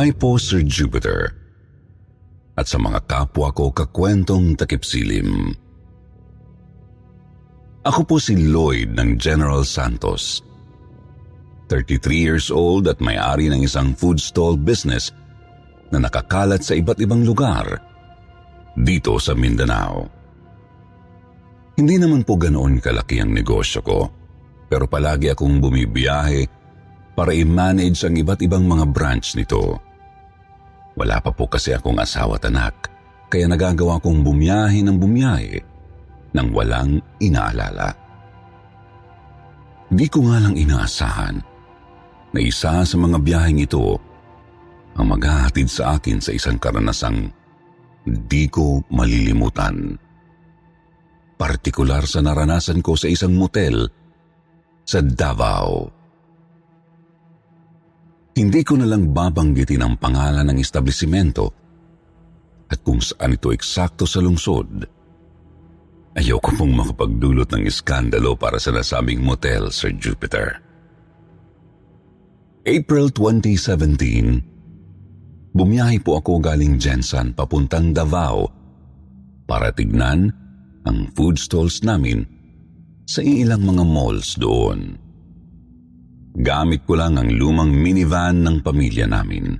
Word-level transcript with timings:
Hi 0.00 0.16
po, 0.16 0.40
Sir 0.40 0.64
Jupiter. 0.64 1.28
At 2.56 2.64
sa 2.72 2.80
mga 2.80 3.04
kapwa 3.04 3.52
ko 3.52 3.68
kakwentong 3.68 4.56
takipsilim. 4.56 5.52
Ako 7.84 8.08
po 8.08 8.16
si 8.16 8.32
Lloyd 8.32 8.96
ng 8.96 9.20
General 9.20 9.60
Santos. 9.60 10.40
33 11.68 12.16
years 12.16 12.48
old 12.48 12.88
at 12.88 12.96
may-ari 13.04 13.52
ng 13.52 13.60
isang 13.60 13.92
food 13.92 14.16
stall 14.16 14.56
business 14.56 15.12
na 15.92 16.00
nakakalat 16.00 16.64
sa 16.64 16.72
iba't 16.80 16.96
ibang 17.04 17.20
lugar 17.20 17.68
dito 18.80 19.20
sa 19.20 19.36
Mindanao. 19.36 20.08
Hindi 21.76 22.00
naman 22.00 22.24
po 22.24 22.40
ganoon 22.40 22.80
kalaki 22.80 23.20
ang 23.20 23.36
negosyo 23.36 23.84
ko, 23.84 24.08
pero 24.64 24.88
palagi 24.88 25.28
akong 25.28 25.60
bumibiyahe 25.60 26.48
para 27.12 27.36
i-manage 27.36 28.00
ang 28.08 28.16
iba't 28.16 28.40
ibang 28.40 28.64
mga 28.64 28.88
branch 28.88 29.36
nito. 29.36 29.89
Wala 30.98 31.22
pa 31.22 31.30
po 31.30 31.46
kasi 31.46 31.74
akong 31.74 31.98
asawa 31.98 32.38
at 32.40 32.48
anak, 32.50 32.90
kaya 33.30 33.46
nagagawa 33.46 34.02
kong 34.02 34.26
bumiyahe 34.26 34.82
ng 34.82 34.96
bumiyahe 34.98 35.58
nang 36.34 36.50
walang 36.50 36.98
inaalala. 37.22 37.94
Di 39.90 40.06
ko 40.06 40.22
nga 40.26 40.38
lang 40.38 40.54
inaasahan 40.54 41.36
na 42.30 42.38
isa 42.38 42.86
sa 42.86 42.96
mga 42.98 43.18
biyaheng 43.18 43.58
ito 43.58 43.98
ang 44.94 45.06
maghahatid 45.10 45.66
sa 45.66 45.98
akin 45.98 46.22
sa 46.22 46.30
isang 46.30 46.58
karanasang 46.58 47.30
di 48.06 48.46
ko 48.46 48.82
malilimutan. 48.90 49.98
Partikular 51.34 52.04
sa 52.06 52.22
naranasan 52.22 52.84
ko 52.84 52.94
sa 52.94 53.10
isang 53.10 53.34
motel 53.34 53.88
sa 54.84 55.00
Davao. 55.02 55.99
Hindi 58.40 58.64
ko 58.64 58.80
na 58.80 58.88
lang 58.88 59.12
babanggitin 59.12 59.84
ang 59.84 60.00
pangalan 60.00 60.48
ng 60.48 60.64
establisimento 60.64 61.52
at 62.72 62.80
kung 62.80 62.96
saan 62.96 63.36
ito 63.36 63.52
eksakto 63.52 64.08
sa 64.08 64.24
lungsod. 64.24 64.88
Ayoko 66.16 66.48
pong 66.56 66.72
makapagdulot 66.72 67.52
ng 67.52 67.68
iskandalo 67.68 68.40
para 68.40 68.56
sa 68.56 68.72
nasabing 68.72 69.20
motel, 69.20 69.68
Sir 69.68 69.92
Jupiter. 69.92 70.56
April 72.64 73.12
2017, 73.12 75.52
bumiyahe 75.52 76.00
po 76.00 76.24
ako 76.24 76.40
galing 76.40 76.80
Jensan 76.80 77.36
papuntang 77.36 77.92
Davao 77.92 78.48
para 79.44 79.68
tignan 79.68 80.32
ang 80.88 81.12
food 81.12 81.36
stalls 81.36 81.84
namin 81.84 82.24
sa 83.04 83.20
ilang 83.20 83.68
mga 83.68 83.84
malls 83.84 84.40
doon. 84.40 84.96
Gamit 86.36 86.86
ko 86.86 86.94
lang 86.94 87.18
ang 87.18 87.26
lumang 87.26 87.74
minivan 87.74 88.46
ng 88.46 88.62
pamilya 88.62 89.10
namin. 89.10 89.58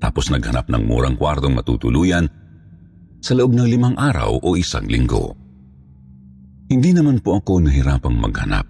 Tapos 0.00 0.32
naghanap 0.32 0.72
ng 0.72 0.82
murang 0.88 1.16
kwartong 1.20 1.52
matutuluyan 1.52 2.24
sa 3.20 3.36
loob 3.36 3.52
ng 3.52 3.68
limang 3.68 3.96
araw 3.96 4.40
o 4.40 4.56
isang 4.56 4.88
linggo. 4.88 5.36
Hindi 6.66 6.96
naman 6.96 7.20
po 7.20 7.38
ako 7.38 7.68
nahirapang 7.68 8.16
maghanap 8.16 8.66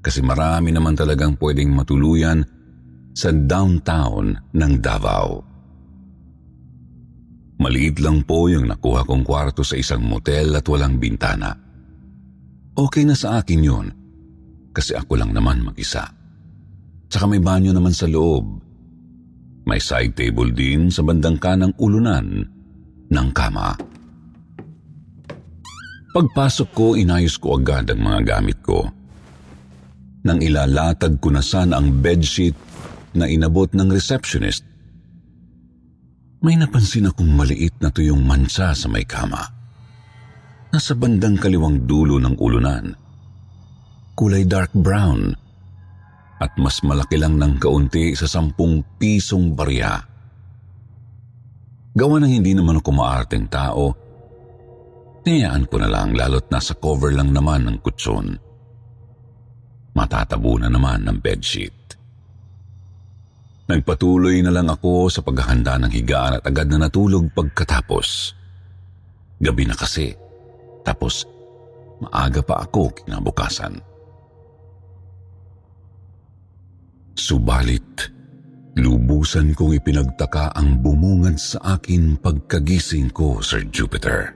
kasi 0.00 0.20
marami 0.24 0.72
naman 0.72 0.96
talagang 0.96 1.36
pwedeng 1.40 1.72
matuluyan 1.72 2.44
sa 3.16 3.32
downtown 3.32 4.36
ng 4.54 4.72
Davao. 4.80 5.44
Maliit 7.60 8.00
lang 8.00 8.24
po 8.24 8.48
yung 8.48 8.64
nakuha 8.64 9.04
kong 9.04 9.20
kwarto 9.20 9.60
sa 9.60 9.76
isang 9.76 10.00
motel 10.00 10.56
at 10.56 10.64
walang 10.64 10.96
bintana. 10.96 11.52
Okay 12.72 13.04
na 13.04 13.12
sa 13.12 13.44
akin 13.44 13.60
yun 13.60 13.99
kasi 14.70 14.94
ako 14.94 15.18
lang 15.18 15.34
naman 15.34 15.66
mag-isa. 15.66 16.06
Tsaka 17.10 17.26
may 17.26 17.42
banyo 17.42 17.74
naman 17.74 17.90
sa 17.90 18.06
loob. 18.06 18.62
May 19.66 19.82
side 19.82 20.14
table 20.14 20.54
din 20.54 20.88
sa 20.88 21.02
bandang 21.02 21.36
kanang 21.36 21.74
ulunan 21.78 22.46
ng 23.10 23.28
kama. 23.34 23.74
Pagpasok 26.10 26.68
ko, 26.74 26.86
inayos 26.98 27.38
ko 27.38 27.58
agad 27.58 27.86
ang 27.90 28.02
mga 28.02 28.20
gamit 28.26 28.58
ko. 28.66 28.82
Nang 30.26 30.42
ilalatag 30.42 31.22
ko 31.22 31.30
na 31.30 31.42
sana 31.42 31.78
ang 31.78 32.02
bedsheet 32.02 32.54
na 33.14 33.30
inabot 33.30 33.70
ng 33.70 33.88
receptionist, 33.90 34.66
may 36.40 36.56
napansin 36.58 37.10
akong 37.10 37.30
maliit 37.30 37.76
na 37.78 37.92
tuyong 37.92 38.24
mansa 38.24 38.74
sa 38.74 38.86
may 38.90 39.06
kama. 39.06 39.38
Nasa 40.70 40.94
bandang 40.94 41.36
kaliwang 41.36 41.84
dulo 41.86 42.16
ng 42.18 42.38
ulunan. 42.38 43.09
Kulay 44.14 44.44
dark 44.44 44.72
brown 44.76 45.32
at 46.40 46.56
mas 46.56 46.80
malaki 46.80 47.20
lang 47.20 47.36
ng 47.36 47.60
kaunti 47.60 48.16
sa 48.16 48.24
sampung 48.24 48.80
pisong 48.96 49.52
barya. 49.52 50.00
Gawa 51.92 52.16
ng 52.22 52.32
hindi 52.32 52.56
naman 52.56 52.80
ako 52.80 52.90
maarteng 52.96 53.44
tao, 53.52 53.92
niyayaan 55.20 55.68
ko 55.68 55.76
na 55.76 55.88
lang 55.92 56.16
lalot 56.16 56.48
nasa 56.48 56.72
cover 56.80 57.12
lang 57.12 57.36
naman 57.36 57.68
ng 57.68 57.76
kutson. 57.84 58.40
Matatabo 59.92 60.56
na 60.56 60.72
naman 60.72 61.04
ng 61.04 61.18
bedsheet. 61.20 61.76
Nagpatuloy 63.68 64.40
na 64.42 64.50
lang 64.50 64.66
ako 64.66 65.12
sa 65.12 65.20
paghahanda 65.20 65.76
ng 65.78 65.92
higaan 65.92 66.40
at 66.40 66.44
agad 66.48 66.66
na 66.72 66.88
natulog 66.88 67.30
pagkatapos. 67.36 68.34
Gabi 69.38 69.68
na 69.68 69.76
kasi, 69.76 70.10
tapos 70.82 71.28
maaga 72.00 72.40
pa 72.40 72.64
ako 72.64 72.90
kinabukasan. 73.04 73.89
Subalit, 77.20 78.08
lubusan 78.80 79.52
kong 79.52 79.76
ipinagtaka 79.76 80.56
ang 80.56 80.80
bumungad 80.80 81.36
sa 81.36 81.76
akin 81.76 82.16
pagkagising 82.16 83.12
ko, 83.12 83.44
Sir 83.44 83.68
Jupiter. 83.68 84.32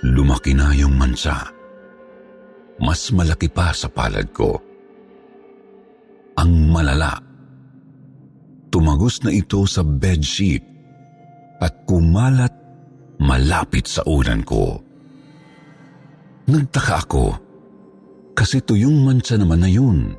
Lumaki 0.00 0.56
na 0.56 0.72
yung 0.72 0.96
mansa. 0.96 1.52
Mas 2.80 3.12
malaki 3.12 3.52
pa 3.52 3.76
sa 3.76 3.92
palad 3.92 4.32
ko. 4.32 4.56
Ang 6.40 6.72
malala 6.72 7.20
Tumagos 8.70 9.18
na 9.26 9.34
ito 9.34 9.66
sa 9.66 9.82
bedsheet 9.82 10.62
at 11.58 11.84
kumalat 11.90 12.54
malapit 13.18 13.90
sa 13.90 14.06
unan 14.06 14.46
ko. 14.46 14.78
Nagtaka 16.46 16.94
ako 17.02 17.26
kasi 18.32 18.62
tuyong 18.62 19.02
mansa 19.02 19.34
naman 19.34 19.66
na 19.66 19.70
yun. 19.70 20.14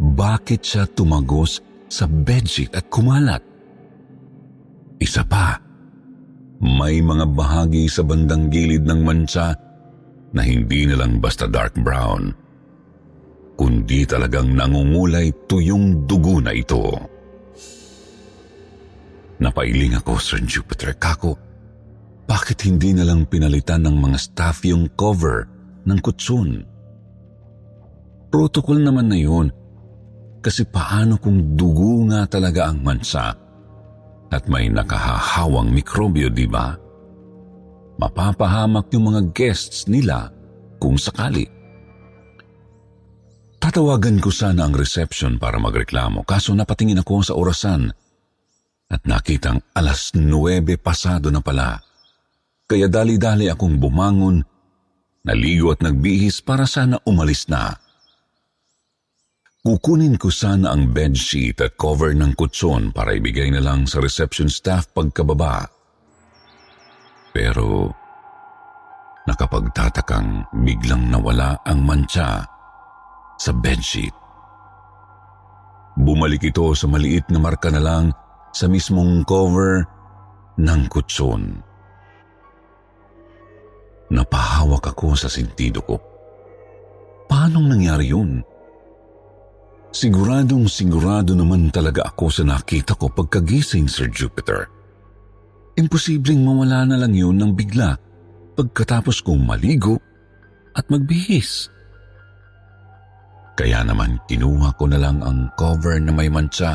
Bakit 0.00 0.60
siya 0.60 0.84
tumagos 0.90 1.62
sa 1.86 2.08
bedsheet 2.10 2.74
at 2.74 2.90
kumalat? 2.90 3.42
Isa 4.98 5.22
pa, 5.26 5.58
may 6.62 6.98
mga 7.02 7.26
bahagi 7.34 7.86
sa 7.90 8.02
bandang 8.02 8.48
gilid 8.48 8.86
ng 8.88 9.00
mansa 9.04 9.54
na 10.34 10.42
hindi 10.42 10.88
na 10.88 10.98
lang 10.98 11.22
basta 11.22 11.46
dark 11.46 11.76
brown 11.78 12.44
kundi 13.54 14.02
talagang 14.04 14.54
nangungulay 14.54 15.30
tuyong 15.46 16.06
dugo 16.06 16.42
na 16.42 16.50
ito. 16.50 16.82
Napailing 19.38 19.98
ako, 19.98 20.18
Sir 20.18 20.42
Jupiter. 20.42 20.94
Kako, 20.94 21.34
bakit 22.26 22.66
hindi 22.66 22.94
na 22.94 23.06
lang 23.06 23.26
pinalitan 23.26 23.82
ng 23.86 23.96
mga 23.98 24.18
staff 24.18 24.62
yung 24.66 24.90
cover 24.94 25.46
ng 25.86 25.98
kutsun? 26.02 26.62
Protocol 28.30 28.82
naman 28.82 29.10
na 29.10 29.18
yun. 29.18 29.50
Kasi 30.44 30.68
paano 30.68 31.16
kung 31.16 31.56
dugo 31.56 32.04
nga 32.12 32.28
talaga 32.28 32.68
ang 32.68 32.84
mansa 32.84 33.32
at 34.28 34.44
may 34.44 34.68
nakahahawang 34.68 35.72
mikrobyo, 35.72 36.28
di 36.28 36.44
ba? 36.44 36.76
Mapapahamak 37.96 38.92
yung 38.92 39.08
mga 39.08 39.32
guests 39.32 39.88
nila 39.88 40.28
kung 40.76 41.00
sakali. 41.00 41.48
Tatawagan 43.56 44.20
ko 44.20 44.28
sana 44.28 44.68
ang 44.68 44.76
reception 44.76 45.40
para 45.40 45.56
magreklamo 45.56 46.20
kaso 46.28 46.52
napatingin 46.52 47.00
ako 47.00 47.24
sa 47.24 47.32
orasan 47.32 47.88
at 48.92 49.00
nakitang 49.08 49.64
alas 49.72 50.12
9 50.12 50.28
pasado 50.76 51.32
na 51.32 51.40
pala. 51.40 51.80
Kaya 52.68 52.92
dali-dali 52.92 53.48
akong 53.48 53.80
bumangon, 53.80 54.44
naligo 55.24 55.72
at 55.72 55.80
nagbihis 55.80 56.44
para 56.44 56.68
sana 56.68 57.00
umalis 57.08 57.48
na. 57.48 57.83
Kukunin 59.64 60.20
ko 60.20 60.28
sana 60.28 60.76
ang 60.76 60.92
bedsheet 60.92 61.56
at 61.64 61.80
cover 61.80 62.12
ng 62.12 62.36
kutson 62.36 62.92
para 62.92 63.16
ibigay 63.16 63.48
na 63.48 63.64
lang 63.64 63.88
sa 63.88 63.96
reception 63.96 64.44
staff 64.44 64.92
pagkababa. 64.92 65.64
Pero 67.32 67.88
nakapagtatakang 69.24 70.52
biglang 70.52 71.08
nawala 71.08 71.64
ang 71.64 71.80
mancha 71.80 72.44
sa 73.40 73.56
bedsheet. 73.56 74.12
Bumalik 75.96 76.44
ito 76.44 76.76
sa 76.76 76.84
maliit 76.84 77.32
na 77.32 77.40
marka 77.40 77.72
na 77.72 77.80
lang 77.80 78.12
sa 78.52 78.68
mismong 78.68 79.24
cover 79.24 79.80
ng 80.60 80.80
kutson. 80.92 81.64
Napahawak 84.12 84.92
ako 84.92 85.16
sa 85.16 85.32
sentido 85.32 85.80
ko. 85.80 85.96
Paanong 87.32 87.72
nangyari 87.72 88.12
yun? 88.12 88.44
Siguradong 89.94 90.66
sigurado 90.66 91.38
naman 91.38 91.70
talaga 91.70 92.10
ako 92.10 92.26
sa 92.26 92.42
nakita 92.42 92.98
ko 92.98 93.06
pagkagising, 93.14 93.86
Sir 93.86 94.10
Jupiter. 94.10 94.66
Imposibleng 95.78 96.42
mawala 96.42 96.82
na 96.82 96.98
lang 96.98 97.14
yun 97.14 97.38
ng 97.38 97.54
bigla 97.54 97.94
pagkatapos 98.58 99.22
kong 99.22 99.46
maligo 99.46 100.02
at 100.74 100.82
magbihis. 100.90 101.70
Kaya 103.54 103.86
naman 103.86 104.18
kinuha 104.26 104.74
ko 104.74 104.90
na 104.90 104.98
lang 104.98 105.22
ang 105.22 105.54
cover 105.54 106.02
na 106.02 106.10
may 106.10 106.26
mancha 106.26 106.74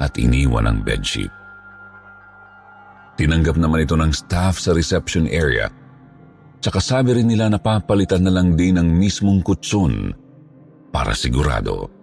at 0.00 0.16
iniwan 0.16 0.64
ang 0.64 0.80
bedsheet. 0.80 1.28
Tinanggap 3.20 3.60
naman 3.60 3.84
ito 3.84 4.00
ng 4.00 4.16
staff 4.16 4.56
sa 4.56 4.72
reception 4.72 5.28
area 5.28 5.68
tsaka 6.64 6.80
sabi 6.80 7.20
rin 7.20 7.28
nila 7.28 7.52
na 7.52 7.60
papalitan 7.60 8.24
na 8.24 8.32
lang 8.32 8.56
din 8.56 8.80
ang 8.80 8.88
mismong 8.88 9.44
kutsun 9.44 10.16
para 10.88 11.12
sigurado. 11.12 11.93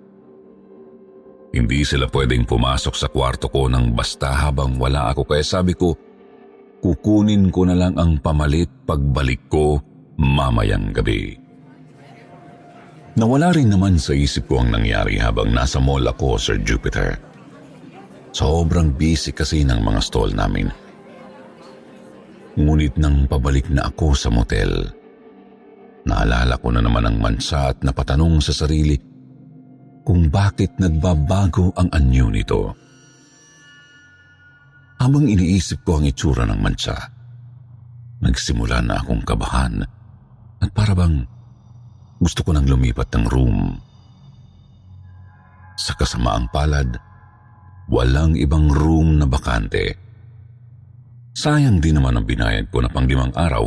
Hindi 1.51 1.83
sila 1.83 2.07
pwedeng 2.07 2.47
pumasok 2.47 2.95
sa 2.95 3.11
kwarto 3.11 3.51
ko 3.51 3.67
ng 3.67 3.91
basta 3.91 4.31
habang 4.31 4.79
wala 4.79 5.11
ako 5.11 5.27
kaya 5.27 5.43
sabi 5.43 5.75
ko, 5.75 5.91
kukunin 6.79 7.51
ko 7.51 7.67
na 7.67 7.75
lang 7.75 7.99
ang 7.99 8.23
pamalit 8.23 8.71
pagbalik 8.87 9.51
ko 9.51 9.83
mamayang 10.15 10.95
gabi. 10.95 11.35
Nawala 13.19 13.51
rin 13.51 13.67
naman 13.67 13.99
sa 13.99 14.15
isip 14.15 14.47
ko 14.47 14.63
ang 14.63 14.71
nangyari 14.71 15.19
habang 15.19 15.51
nasa 15.51 15.83
mall 15.83 16.07
ako, 16.07 16.39
Sir 16.39 16.63
Jupiter. 16.63 17.19
Sobrang 18.31 18.95
busy 18.95 19.35
kasi 19.35 19.67
ng 19.67 19.83
mga 19.83 19.99
stall 19.99 20.31
namin. 20.31 20.71
Ngunit 22.55 22.95
nang 22.95 23.27
pabalik 23.27 23.67
na 23.67 23.91
ako 23.91 24.15
sa 24.15 24.31
motel, 24.31 24.87
naalala 26.07 26.55
ko 26.55 26.71
na 26.71 26.79
naman 26.79 27.03
ang 27.03 27.19
mansa 27.19 27.75
at 27.75 27.83
napatanong 27.83 28.39
sa 28.39 28.55
sarili 28.55 29.10
kung 30.01 30.29
bakit 30.29 30.73
nagbabago 30.81 31.73
ang 31.77 31.89
anyo 31.93 32.27
nito. 32.29 32.73
Habang 35.01 35.25
iniisip 35.25 35.81
ko 35.81 35.97
ang 35.97 36.05
itsura 36.05 36.45
ng 36.45 36.61
mansa, 36.61 36.93
nagsimula 38.21 38.85
na 38.85 39.01
akong 39.01 39.25
kabahan 39.25 39.81
at 40.61 40.69
para 40.77 40.93
bang 40.93 41.25
gusto 42.21 42.45
ko 42.45 42.53
nang 42.53 42.69
lumipat 42.69 43.09
ng 43.17 43.25
room. 43.33 43.73
Sa 45.73 45.97
kasamaang 45.97 46.53
palad, 46.53 46.93
walang 47.89 48.37
ibang 48.37 48.69
room 48.69 49.17
na 49.17 49.25
bakante. 49.25 49.97
Sayang 51.33 51.81
din 51.81 51.97
naman 51.97 52.21
ang 52.21 52.25
binayad 52.29 52.69
ko 52.69 52.85
na 52.85 52.89
panglimang 52.93 53.33
araw 53.33 53.65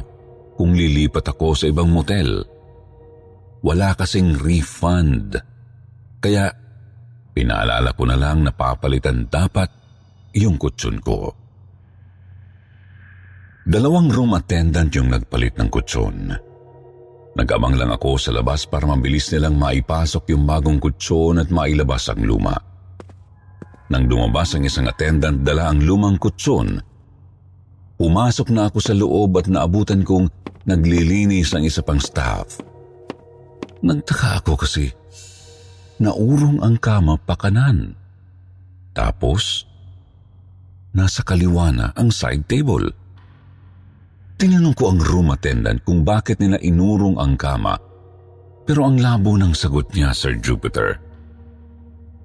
kung 0.55 0.71
lilipat 0.71 1.27
ako 1.35 1.59
sa 1.59 1.67
ibang 1.67 1.91
motel. 1.91 2.47
Wala 3.67 3.99
kasing 3.99 4.39
refund. 4.39 5.35
Kaya 6.25 6.49
pinaalala 7.37 7.93
ko 7.93 8.09
na 8.09 8.17
lang 8.17 8.41
na 8.41 8.53
papalitan 8.57 9.29
dapat 9.29 9.69
yung 10.33 10.57
kutsun 10.57 10.97
ko. 11.05 11.29
Dalawang 13.69 14.09
room 14.09 14.33
attendant 14.33 14.89
yung 14.97 15.13
nagpalit 15.13 15.61
ng 15.61 15.69
kutsun. 15.69 16.33
Nagabang 17.37 17.77
lang 17.77 17.93
ako 17.93 18.17
sa 18.17 18.33
labas 18.33 18.65
para 18.65 18.89
mabilis 18.89 19.29
nilang 19.37 19.61
maipasok 19.61 20.33
yung 20.33 20.49
bagong 20.49 20.81
kutson 20.81 21.45
at 21.45 21.53
mailabas 21.53 22.09
ang 22.09 22.25
luma. 22.25 22.57
Nang 23.93 24.09
dumabas 24.09 24.57
ang 24.57 24.65
isang 24.65 24.89
attendant 24.89 25.45
dala 25.45 25.69
ang 25.69 25.85
lumang 25.85 26.17
kutson, 26.17 26.81
pumasok 28.01 28.49
na 28.49 28.73
ako 28.73 28.79
sa 28.81 28.97
loob 28.97 29.37
at 29.37 29.45
naabutan 29.53 30.01
kong 30.01 30.33
naglilinis 30.65 31.53
ang 31.53 31.69
isa 31.69 31.85
pang 31.85 32.01
staff. 32.01 32.65
Nagtaka 33.85 34.41
ako 34.41 34.65
kasi 34.65 35.04
naurong 36.01 36.63
ang 36.63 36.79
kama 36.79 37.19
pa 37.21 37.35
kanan. 37.39 37.95
Tapos, 38.95 39.67
nasa 40.95 41.27
kaliwa 41.27 41.75
na 41.75 41.87
ang 41.95 42.15
side 42.15 42.47
table. 42.47 42.91
Tinanong 44.39 44.75
ko 44.75 44.91
ang 44.95 45.01
room 45.03 45.31
attendant 45.31 45.83
kung 45.87 46.03
bakit 46.03 46.43
nila 46.43 46.59
inurong 46.59 47.19
ang 47.19 47.39
kama 47.39 47.95
pero 48.65 48.89
ang 48.89 48.97
labo 48.97 49.37
ng 49.37 49.53
sagot 49.53 49.93
niya, 49.93 50.17
Sir 50.17 50.41
Jupiter. 50.41 50.97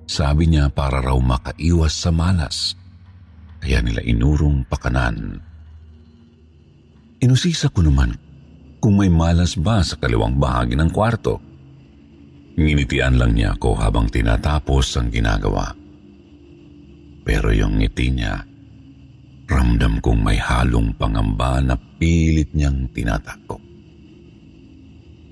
Sabi 0.07 0.47
niya 0.47 0.71
para 0.71 1.03
raw 1.03 1.19
makaiwas 1.19 1.93
sa 1.93 2.09
malas 2.09 2.73
kaya 3.59 3.83
nila 3.83 3.99
inurong 4.01 4.63
pakanan. 4.65 5.37
Inusisa 7.19 7.67
ko 7.67 7.83
naman 7.83 8.15
kung 8.79 8.95
may 8.95 9.11
malas 9.11 9.59
ba 9.59 9.83
sa 9.83 9.99
kaliwang 9.99 10.39
bahagi 10.39 10.79
ng 10.79 10.89
kwarto. 10.95 11.43
Nginitian 12.57 13.19
lang 13.19 13.37
niya 13.37 13.53
ako 13.59 13.77
habang 13.77 14.07
tinatapos 14.07 14.97
ang 14.97 15.11
ginagawa. 15.13 15.75
Pero 17.27 17.53
yung 17.53 17.77
ngiti 17.77 18.09
niya 18.09 18.49
Ramdam 19.49 19.97
kong 19.97 20.21
may 20.21 20.37
halong 20.37 20.93
pangamba 20.93 21.57
na 21.57 21.73
pilit 21.73 22.53
niyang 22.53 22.85
tinatakbo. 22.93 23.57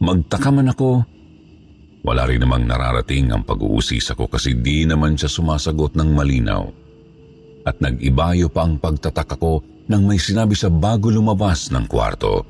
Magtaka 0.02 0.50
man 0.50 0.74
ako, 0.74 1.06
wala 2.02 2.26
rin 2.26 2.42
namang 2.42 2.66
nararating 2.66 3.30
ang 3.30 3.46
pag-uusisa 3.46 4.18
ko 4.18 4.26
kasi 4.26 4.58
di 4.58 4.90
naman 4.90 5.14
siya 5.14 5.30
sumasagot 5.30 5.94
ng 5.94 6.18
malinaw. 6.18 6.66
At 7.70 7.78
nag-ibayo 7.78 8.50
pa 8.50 8.66
ang 8.66 8.82
pagtataka 8.82 9.38
ko 9.38 9.62
nang 9.86 10.10
may 10.10 10.18
sinabi 10.18 10.58
sa 10.58 10.74
bago 10.74 11.14
lumabas 11.14 11.70
ng 11.70 11.86
kwarto. 11.86 12.42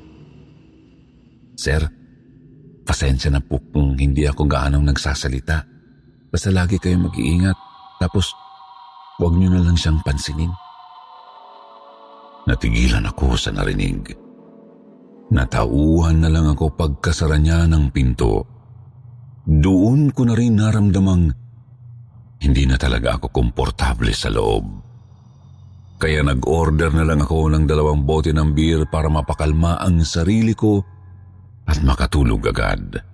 Sir, 1.52 1.84
pasensya 2.88 3.28
na 3.28 3.44
po 3.44 3.60
kung 3.60 4.00
hindi 4.00 4.24
ako 4.24 4.48
gaanong 4.48 4.88
nagsasalita. 4.88 5.60
Basta 6.32 6.48
lagi 6.48 6.80
kayo 6.80 6.96
mag-iingat. 6.96 7.56
Tapos, 8.00 8.32
huwag 9.20 9.36
niyo 9.36 9.52
na 9.52 9.60
lang 9.60 9.76
siyang 9.76 10.00
pansinin. 10.00 10.48
Natigilan 12.48 13.04
ako 13.04 13.36
sa 13.36 13.52
narinig. 13.52 14.16
Natauhan 15.28 16.24
na 16.24 16.32
lang 16.32 16.48
ako 16.48 16.72
pagkasara 16.72 17.36
niya 17.36 17.68
ng 17.68 17.92
pinto. 17.92 18.48
Doon 19.44 20.08
ko 20.16 20.24
na 20.24 20.32
rin 20.32 20.56
naramdamang 20.56 21.28
hindi 22.40 22.64
na 22.64 22.80
talaga 22.80 23.20
ako 23.20 23.28
komportable 23.28 24.16
sa 24.16 24.32
loob. 24.32 24.64
Kaya 25.98 26.24
nag-order 26.24 26.94
na 26.94 27.04
lang 27.04 27.20
ako 27.20 27.52
ng 27.52 27.64
dalawang 27.68 28.06
bote 28.06 28.32
ng 28.32 28.54
beer 28.56 28.86
para 28.88 29.10
mapakalma 29.12 29.76
ang 29.82 30.00
sarili 30.06 30.56
ko 30.56 30.97
at 31.68 31.78
makatulog 31.84 32.48
agad. 32.48 33.04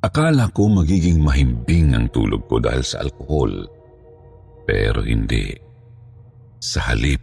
Akala 0.00 0.48
ko 0.54 0.72
magiging 0.72 1.20
mahimbing 1.20 1.92
ang 1.92 2.08
tulog 2.08 2.48
ko 2.48 2.56
dahil 2.56 2.80
sa 2.80 3.04
alkohol. 3.04 3.68
Pero 4.64 5.04
hindi. 5.04 5.52
Sa 6.58 6.88
halip, 6.88 7.20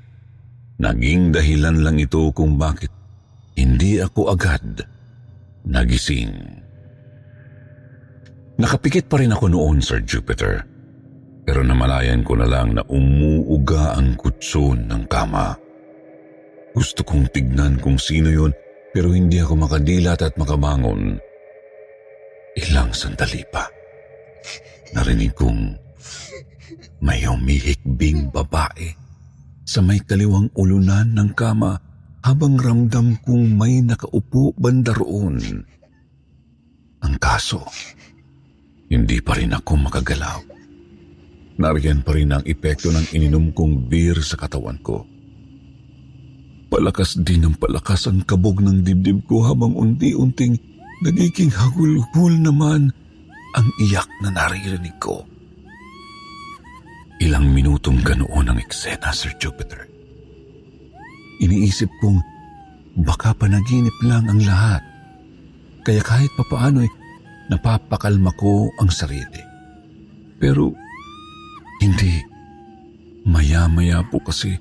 naging 0.78 1.34
dahilan 1.34 1.82
lang 1.82 1.98
ito 1.98 2.30
kung 2.36 2.62
bakit 2.62 2.94
hindi 3.58 3.98
ako 3.98 4.36
agad 4.36 4.86
nagising. 5.66 6.62
Nakapikit 8.56 9.10
pa 9.12 9.20
rin 9.20 9.34
ako 9.34 9.52
noon, 9.52 9.84
Sir 9.84 10.04
Jupiter. 10.06 10.64
Pero 11.46 11.62
namalayan 11.62 12.24
ko 12.24 12.40
na 12.40 12.48
lang 12.48 12.76
na 12.76 12.84
umuuga 12.88 13.96
ang 13.98 14.16
kutson 14.20 14.88
ng 14.88 15.04
kama. 15.06 15.56
Gusto 16.76 17.08
kong 17.08 17.32
tignan 17.32 17.80
kung 17.80 17.96
sino 17.96 18.28
yun 18.28 18.52
pero 18.96 19.12
hindi 19.12 19.44
ako 19.44 19.68
makadilat 19.68 20.24
at 20.24 20.40
makabangon. 20.40 21.20
Ilang 22.56 22.96
sandali 22.96 23.44
pa. 23.52 23.68
Narinig 24.96 25.36
kong 25.36 25.76
may 27.04 27.28
umihikbing 27.28 28.32
babae 28.32 28.96
sa 29.68 29.84
may 29.84 30.00
kaliwang 30.00 30.48
ulunan 30.56 31.12
ng 31.12 31.36
kama 31.36 31.76
habang 32.24 32.56
ramdam 32.56 33.20
kong 33.20 33.60
may 33.60 33.84
nakaupo 33.84 34.56
banda 34.56 34.96
roon. 34.96 35.44
Ang 37.04 37.16
kaso, 37.20 37.68
hindi 38.88 39.20
pa 39.20 39.36
rin 39.36 39.52
ako 39.52 39.92
makagalaw. 39.92 40.40
Nariyan 41.60 42.00
pa 42.00 42.16
rin 42.16 42.32
ang 42.32 42.48
epekto 42.48 42.96
ng 42.96 43.12
ininom 43.12 43.52
kong 43.52 43.92
beer 43.92 44.24
sa 44.24 44.40
katawan 44.40 44.80
ko. 44.80 45.04
Palakas 46.70 47.16
din 47.22 47.46
ng 47.46 47.56
palakas 47.56 48.10
ang 48.10 48.26
kabog 48.26 48.60
ng 48.60 48.82
dibdib 48.82 49.24
ko 49.30 49.46
habang 49.46 49.78
unti-unting 49.78 50.58
nagiging 51.06 51.54
hagulhul 51.54 52.34
naman 52.42 52.90
ang 53.56 53.68
iyak 53.80 54.10
na 54.20 54.34
naririnig 54.34 54.96
ko. 55.00 55.24
Ilang 57.24 57.56
minutong 57.56 58.04
ganoon 58.04 58.52
ang 58.52 58.60
eksena, 58.60 59.16
Sir 59.16 59.32
Jupiter. 59.40 59.88
Iniisip 61.40 61.88
kong 62.04 62.20
baka 63.00 63.32
panaginip 63.36 63.96
lang 64.04 64.28
ang 64.28 64.44
lahat. 64.44 64.84
Kaya 65.88 66.02
kahit 66.04 66.32
papaano 66.36 66.84
ay 66.84 66.92
napapakalma 67.48 68.36
ko 68.36 68.68
ang 68.82 68.92
sarili. 68.92 69.44
Pero 70.42 70.76
hindi. 71.80 72.20
Maya-maya 73.26 74.06
po 74.06 74.22
kasi 74.22 74.54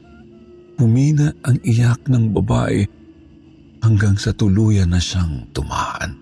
humina 0.78 1.30
ang 1.46 1.58
iyak 1.62 2.06
ng 2.10 2.34
babae 2.34 2.86
hanggang 3.84 4.16
sa 4.16 4.32
tuluyan 4.32 4.90
na 4.90 5.00
siyang 5.00 5.50
tumaan. 5.52 6.16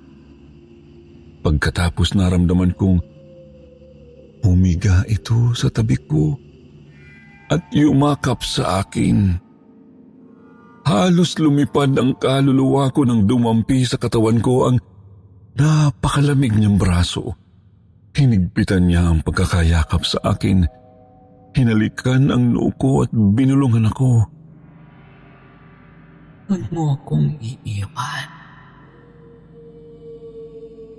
Pagkatapos 1.42 2.14
naramdaman 2.14 2.74
kong 2.74 2.98
humiga 4.42 5.06
ito 5.06 5.54
sa 5.54 5.70
tabi 5.70 5.98
ko 5.98 6.34
at 7.50 7.62
yumakap 7.70 8.42
sa 8.42 8.82
akin. 8.82 9.38
Halos 10.82 11.38
lumipad 11.38 11.94
ang 11.94 12.18
kaluluwa 12.18 12.90
ko 12.90 13.06
nang 13.06 13.22
dumampi 13.22 13.86
sa 13.86 13.98
katawan 14.02 14.42
ko 14.42 14.66
ang 14.66 14.82
napakalamig 15.54 16.58
niyang 16.58 16.74
braso. 16.74 17.38
Hinigpitan 18.12 18.90
niya 18.90 19.08
ang 19.08 19.22
pagkakayakap 19.22 20.02
sa 20.02 20.18
akin. 20.34 20.66
Hinalikan 21.54 22.32
ang 22.34 22.50
noo 22.50 22.74
ko 22.74 23.06
at 23.06 23.12
binulungan 23.14 23.88
ako. 23.88 24.26
Huwag 26.52 26.68
mo 26.68 26.92
akong 26.92 27.40
iiwan. 27.40 28.28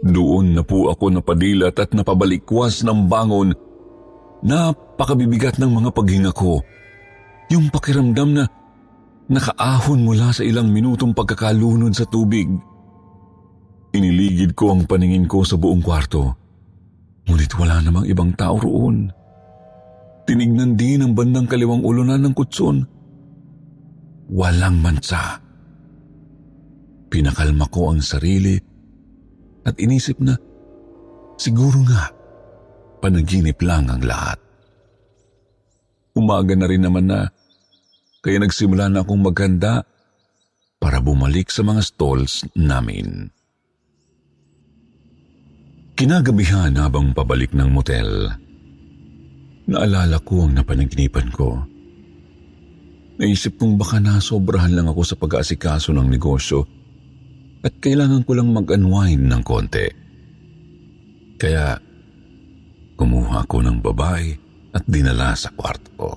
Doon 0.01 0.57
na 0.57 0.65
po 0.65 0.89
ako 0.89 1.13
napadilat 1.13 1.77
at 1.77 1.93
napabalikwas 1.93 2.81
ng 2.81 3.05
bangon. 3.05 3.53
Napakabibigat 4.41 5.61
ng 5.61 5.69
mga 5.69 5.89
paghinga 5.93 6.33
ko. 6.33 6.57
Yung 7.53 7.69
pakiramdam 7.69 8.33
na 8.33 8.49
nakaahon 9.29 10.01
mula 10.01 10.33
sa 10.33 10.41
ilang 10.41 10.73
minutong 10.73 11.13
pagkakalunod 11.13 11.93
sa 11.93 12.09
tubig. 12.09 12.49
Iniligid 13.93 14.57
ko 14.57 14.73
ang 14.73 14.89
paningin 14.89 15.29
ko 15.29 15.45
sa 15.45 15.53
buong 15.53 15.85
kwarto. 15.85 16.33
Ngunit 17.29 17.53
wala 17.61 17.77
namang 17.77 18.09
ibang 18.09 18.33
tao 18.33 18.57
roon. 18.57 19.05
Tinignan 20.25 20.73
din 20.73 21.05
ang 21.05 21.13
bandang 21.13 21.45
kaliwang 21.45 21.85
ulunan 21.85 22.25
ng 22.25 22.33
kutson. 22.33 22.89
Walang 24.33 24.81
mansa. 24.81 25.42
Pinakalma 27.13 27.69
ko 27.69 27.93
ang 27.93 28.01
sarili 28.01 28.57
at 29.61 29.77
inisip 29.77 30.17
na 30.17 30.33
siguro 31.37 31.85
nga 31.85 32.09
panaginip 33.05 33.61
lang 33.61 33.85
ang 33.85 34.01
lahat. 34.01 34.41
Umaga 36.17 36.57
na 36.57 36.65
rin 36.65 36.81
naman 36.81 37.05
na 37.05 37.29
kaya 38.25 38.41
nagsimula 38.41 38.89
na 38.89 39.05
akong 39.05 39.21
maghanda 39.21 39.85
para 40.81 40.97
bumalik 41.05 41.53
sa 41.53 41.61
mga 41.61 41.85
stalls 41.85 42.49
namin. 42.57 43.29
Kinagabihan 45.93 46.73
habang 46.81 47.13
pabalik 47.13 47.53
ng 47.53 47.69
motel, 47.69 48.33
naalala 49.69 50.17
ko 50.25 50.49
ang 50.49 50.57
napanaginipan 50.57 51.29
ko. 51.29 51.61
Naisip 53.21 53.61
kong 53.61 53.77
baka 53.77 54.01
nasobrahan 54.01 54.73
lang 54.73 54.89
ako 54.89 55.01
sa 55.05 55.13
pag-aasikaso 55.13 55.93
ng 55.93 56.09
negosyo 56.09 56.81
at 57.63 57.73
kailangan 57.79 58.27
ko 58.27 58.35
lang 58.35 58.51
mag-unwind 58.51 59.23
ng 59.23 59.43
konti. 59.47 59.87
Kaya 61.39 61.79
kumuha 62.99 63.47
ko 63.47 63.63
ng 63.63 63.79
babae 63.79 64.27
at 64.75 64.83
dinala 64.83 65.31
sa 65.33 65.49
kwarto 65.55 65.89
ko. 65.95 66.11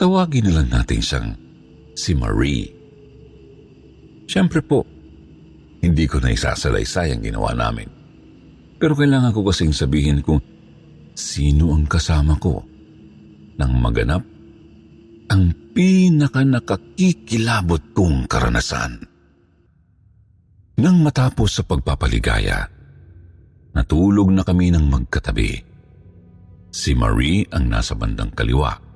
Tawagin 0.00 0.48
na 0.48 0.60
lang 0.60 0.68
natin 0.72 1.00
siyang 1.04 1.28
si 1.92 2.16
Marie. 2.16 2.72
Siyempre 4.24 4.64
po, 4.64 4.86
hindi 5.84 6.08
ko 6.08 6.24
na 6.24 6.32
isasalaysay 6.32 7.12
ang 7.12 7.20
ginawa 7.20 7.52
namin. 7.52 7.88
Pero 8.80 8.96
kailangan 8.96 9.36
ko 9.36 9.44
kasing 9.44 9.76
sabihin 9.76 10.24
kung 10.24 10.40
sino 11.12 11.76
ang 11.76 11.84
kasama 11.84 12.40
ko 12.40 12.64
nang 13.60 13.76
maganap 13.76 14.24
ang 15.28 15.52
pinaka 15.76 16.40
nakakikilabot 16.48 17.92
kong 17.92 18.24
karanasan. 18.24 19.09
Nang 20.80 21.04
matapos 21.04 21.60
sa 21.60 21.62
pagpapaligaya, 21.62 22.64
natulog 23.76 24.32
na 24.32 24.40
kami 24.40 24.72
ng 24.72 24.88
magkatabi. 24.88 25.52
Si 26.72 26.96
Marie 26.96 27.44
ang 27.52 27.68
nasa 27.68 27.92
bandang 27.92 28.32
kaliwa 28.32 28.90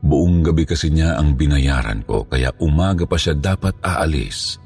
Buong 0.00 0.40
gabi 0.40 0.64
kasi 0.64 0.88
niya 0.88 1.20
ang 1.20 1.36
binayaran 1.36 2.00
ko 2.08 2.24
kaya 2.24 2.48
umaga 2.64 3.04
pa 3.04 3.20
siya 3.20 3.36
dapat 3.36 3.76
aalis. 3.84 4.56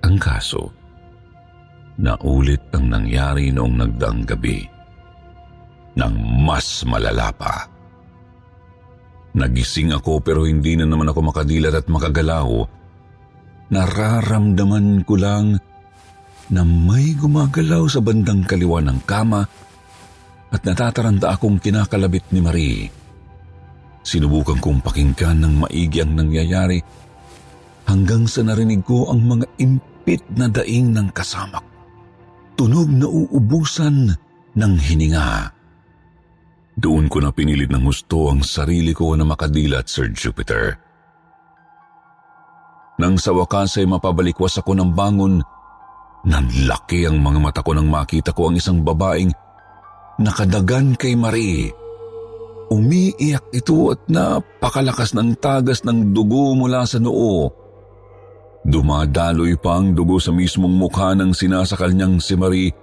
Ang 0.00 0.16
kaso, 0.16 0.72
naulit 2.00 2.64
ang 2.72 2.88
nangyari 2.88 3.52
noong 3.52 3.76
nagdaang 3.76 4.24
gabi. 4.24 4.64
Nang 6.00 6.16
mas 6.44 6.84
malala 6.88 7.28
pa. 7.36 7.68
Nagising 9.36 9.92
ako 9.92 10.24
pero 10.24 10.48
hindi 10.48 10.80
na 10.80 10.88
naman 10.88 11.12
ako 11.12 11.28
makadilat 11.28 11.76
at 11.76 11.86
makagalaw. 11.92 12.48
Nararamdaman 13.66 15.02
ko 15.02 15.14
lang 15.18 15.58
na 16.54 16.62
may 16.62 17.18
gumagalaw 17.18 17.90
sa 17.90 17.98
bandang 17.98 18.46
kaliwa 18.46 18.78
ng 18.78 19.02
kama 19.02 19.42
at 20.54 20.60
natataranta 20.62 21.34
akong 21.34 21.58
kinakalabit 21.58 22.30
ni 22.30 22.38
Marie. 22.38 22.86
Sinubukan 24.06 24.62
kong 24.62 24.78
pakinggan 24.86 25.42
ng 25.42 25.66
maigi 25.66 25.98
ang 25.98 26.14
nangyayari 26.14 26.78
hanggang 27.90 28.30
sa 28.30 28.46
narinig 28.46 28.86
ko 28.86 29.10
ang 29.10 29.26
mga 29.26 29.46
impit 29.58 30.22
na 30.38 30.46
daing 30.46 30.94
ng 30.94 31.10
kasama. 31.10 31.58
Tunog 32.54 32.86
na 32.86 33.10
uubusan 33.10 34.14
ng 34.54 34.72
hininga. 34.78 35.50
Doon 36.78 37.10
ko 37.10 37.18
na 37.18 37.34
pinilit 37.34 37.74
ng 37.74 37.82
gusto 37.82 38.30
ang 38.30 38.46
sarili 38.46 38.94
ko 38.94 39.18
na 39.18 39.26
makadilat, 39.26 39.90
Sir 39.90 40.14
Jupiter. 40.14 40.85
Nang 42.96 43.20
sa 43.20 43.36
wakas 43.36 43.76
ay 43.76 43.84
mapabalikwas 43.84 44.56
ako 44.56 44.72
ng 44.72 44.90
bangon, 44.96 45.44
nanlaki 46.24 47.04
ang 47.04 47.20
mga 47.20 47.38
mata 47.38 47.60
ko 47.60 47.76
nang 47.76 47.92
makita 47.92 48.32
ko 48.32 48.48
ang 48.48 48.56
isang 48.56 48.80
babaeng 48.80 49.30
nakadagan 50.16 50.96
kay 50.96 51.12
Marie 51.12 51.70
Umiiyak 52.66 53.54
ito 53.54 53.94
at 53.94 54.02
napakalakas 54.10 55.14
ng 55.14 55.38
tagas 55.38 55.86
ng 55.86 56.10
dugo 56.10 56.50
mula 56.58 56.82
sa 56.82 56.98
noo. 56.98 57.46
Dumadaloy 58.66 59.54
pa 59.62 59.78
ang 59.78 59.94
dugo 59.94 60.18
sa 60.18 60.34
mismong 60.34 60.74
mukha 60.74 61.14
ng 61.14 61.30
sinasakal 61.30 61.94
niyang 61.94 62.18
si 62.18 62.34
Marie 62.34 62.74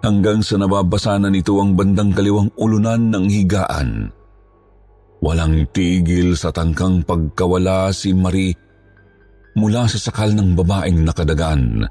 hanggang 0.00 0.40
sa 0.40 0.56
nababasa 0.56 1.20
na 1.20 1.28
nito 1.28 1.60
ang 1.60 1.76
bandang 1.76 2.16
kaliwang 2.16 2.48
ulunan 2.56 3.12
ng 3.12 3.28
higaan. 3.28 4.08
Walang 5.20 5.68
tigil 5.76 6.32
sa 6.32 6.48
tangkang 6.48 7.04
pagkawala 7.04 7.92
si 7.92 8.16
Marie 8.16 8.56
mula 9.58 9.86
sa 9.90 9.98
sakal 9.98 10.34
ng 10.34 10.54
babaeng 10.54 11.02
nakadagan. 11.02 11.86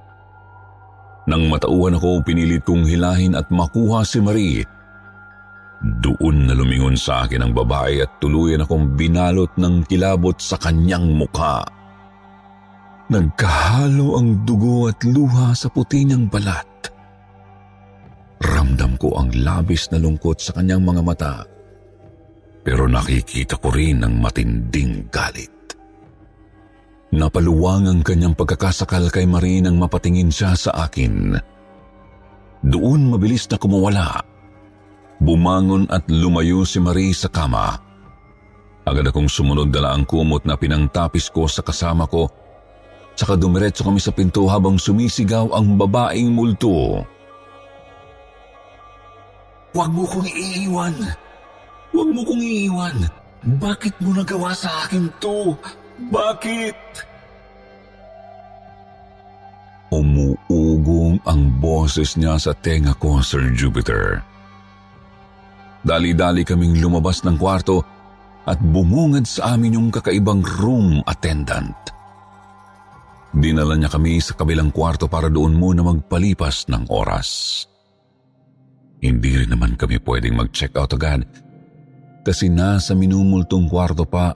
Nang 1.29 1.43
matauhan 1.51 1.99
ako, 1.99 2.25
pinilit 2.25 2.65
kong 2.65 2.87
hilahin 2.87 3.37
at 3.37 3.47
makuha 3.53 4.01
si 4.01 4.17
Marie 4.19 4.65
doon 5.79 6.43
na 6.43 6.53
lumingon 6.55 6.99
sa 6.99 7.23
akin 7.23 7.39
ang 7.39 7.53
babae 7.55 8.03
at 8.03 8.19
tuluyan 8.19 8.67
akong 8.67 8.99
binalot 8.99 9.47
ng 9.55 9.87
kilabot 9.87 10.35
sa 10.35 10.59
kanyang 10.59 11.15
mukha. 11.15 11.63
Nagkahalo 13.09 14.19
ang 14.19 14.43
dugo 14.43 14.91
at 14.91 14.99
luha 15.07 15.55
sa 15.55 15.71
puti 15.71 16.03
niyang 16.03 16.27
balat. 16.27 16.67
Ramdam 18.43 18.99
ko 18.99 19.17
ang 19.17 19.33
labis 19.33 19.89
na 19.89 19.97
lungkot 19.97 20.37
sa 20.37 20.51
kanyang 20.59 20.83
mga 20.83 21.01
mata. 21.01 21.35
Pero 22.61 22.85
nakikita 22.85 23.57
ko 23.57 23.71
rin 23.71 24.03
ang 24.03 24.19
matinding 24.19 25.07
galit. 25.09 25.58
Napaluwang 27.09 27.89
ang 27.89 27.99
kanyang 28.05 28.37
pagkakasakal 28.37 29.09
kay 29.09 29.25
Marie 29.25 29.65
nang 29.65 29.81
mapatingin 29.81 30.29
siya 30.29 30.53
sa 30.53 30.85
akin. 30.85 31.33
Doon 32.61 33.09
mabilis 33.09 33.49
na 33.49 33.57
kumawala 33.57 34.29
Bumangon 35.19 35.83
at 35.91 36.07
lumayo 36.07 36.63
si 36.63 36.79
Marie 36.79 37.11
sa 37.11 37.27
kama. 37.27 37.75
Agad 38.87 39.11
akong 39.11 39.27
sumunod 39.27 39.67
dala 39.67 39.91
ang 39.91 40.07
kumot 40.07 40.47
na 40.47 40.55
pinangtapis 40.55 41.27
ko 41.35 41.43
sa 41.43 41.59
kasama 41.59 42.07
ko. 42.07 42.31
Saka 43.19 43.35
dumiretso 43.35 43.83
kami 43.83 43.99
sa 43.99 44.15
pinto 44.15 44.47
habang 44.47 44.79
sumisigaw 44.79 45.51
ang 45.51 45.75
babaeng 45.75 46.31
multo. 46.31 47.03
Huwag 49.75 49.91
mo 49.91 50.07
kong 50.07 50.31
iiwan! 50.31 50.95
Huwag 51.91 52.09
mo 52.15 52.21
kong 52.23 52.41
iiwan! 52.41 52.97
Bakit 53.59 53.99
mo 53.99 54.15
nagawa 54.15 54.55
sa 54.55 54.87
akin 54.87 55.11
to? 55.19 55.51
Bakit? 56.07 56.79
Umuugong 59.91 61.19
ang 61.27 61.41
boses 61.59 62.15
niya 62.15 62.39
sa 62.39 62.55
tenga 62.55 62.95
ko, 62.95 63.19
Sir 63.19 63.51
Jupiter. 63.51 64.23
Dali-dali 65.83 66.47
kaming 66.47 66.79
lumabas 66.79 67.27
ng 67.27 67.35
kwarto 67.35 67.83
at 68.47 68.63
bumungad 68.63 69.27
sa 69.27 69.59
amin 69.59 69.75
yung 69.75 69.89
kakaibang 69.91 70.39
room 70.63 71.03
attendant. 71.03 71.75
Dinala 73.35 73.75
niya 73.77 73.91
kami 73.91 74.17
sa 74.23 74.33
kabilang 74.33 74.71
kwarto 74.73 75.05
para 75.05 75.29
doon 75.29 75.53
muna 75.53 75.85
magpalipas 75.85 76.65
ng 76.71 76.89
oras. 76.89 77.61
Hindi 78.99 79.43
rin 79.43 79.51
naman 79.53 79.75
kami 79.79 80.01
pwedeng 80.01 80.35
mag-check 80.35 80.75
out 80.75 80.91
agad 80.95 81.23
kasi 82.25 82.51
nasa 82.51 82.91
minumultong 82.97 83.71
kwarto 83.71 84.03
pa 84.03 84.35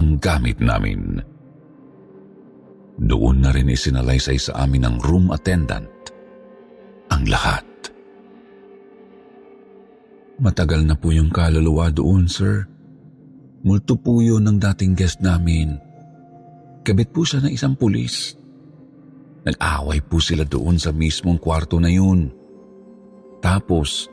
Ang 0.00 0.16
gamit 0.16 0.56
namin. 0.64 1.20
Doon 2.96 3.44
na 3.44 3.52
rin 3.52 3.68
isinalaysay 3.68 4.40
sa 4.40 4.64
amin 4.64 4.88
ng 4.88 4.96
room 5.04 5.28
attendant. 5.28 5.92
Ang 7.12 7.28
lahat. 7.28 7.68
Matagal 10.40 10.88
na 10.88 10.96
po 10.96 11.12
yung 11.12 11.28
kaluluwa 11.28 11.92
doon, 11.92 12.24
sir. 12.24 12.64
Multo 13.60 14.00
po 14.00 14.24
yun 14.24 14.48
ng 14.48 14.56
dating 14.56 14.96
guest 14.96 15.20
namin. 15.20 15.76
Kabit 16.80 17.12
po 17.12 17.28
siya 17.28 17.44
ng 17.44 17.52
isang 17.52 17.76
pulis. 17.76 18.32
Nag-away 19.44 20.00
po 20.00 20.16
sila 20.16 20.48
doon 20.48 20.80
sa 20.80 20.96
mismong 20.96 21.36
kwarto 21.36 21.76
na 21.76 21.92
yun. 21.92 22.32
Tapos, 23.44 24.08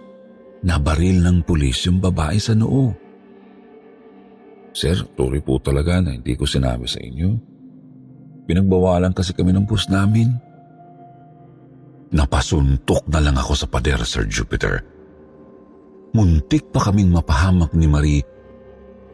nabaril 0.68 1.24
ng 1.24 1.48
pulis 1.48 1.88
yung 1.88 2.04
babae 2.04 2.36
sa 2.44 2.52
noo. 2.52 3.07
Sir, 4.78 4.94
sorry 5.18 5.42
po 5.42 5.58
talaga 5.58 5.98
na 6.06 6.14
hindi 6.14 6.38
ko 6.38 6.46
sinabi 6.46 6.86
sa 6.86 7.02
inyo. 7.02 7.30
Pinagbawalan 8.46 9.10
kasi 9.10 9.34
kami 9.34 9.50
ng 9.50 9.66
boss 9.66 9.90
namin. 9.90 10.38
Napasuntok 12.14 13.10
na 13.10 13.18
lang 13.18 13.42
ako 13.42 13.58
sa 13.58 13.66
pader, 13.66 14.06
Sir 14.06 14.30
Jupiter. 14.30 14.86
Muntik 16.14 16.70
pa 16.70 16.86
kaming 16.86 17.10
mapahamak 17.10 17.74
ni 17.74 17.90
Marie 17.90 18.24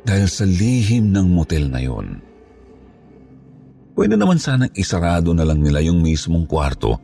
dahil 0.04 0.28
sa 0.28 0.44
lihim 0.44 1.16
ng 1.16 1.32
motel 1.32 1.72
na 1.72 1.80
yon. 1.80 2.20
Pwede 3.96 4.20
naman 4.20 4.44
sanang 4.44 4.76
isarado 4.76 5.32
na 5.32 5.48
lang 5.48 5.64
nila 5.64 5.80
yung 5.80 6.04
mismong 6.04 6.44
kwarto 6.44 7.00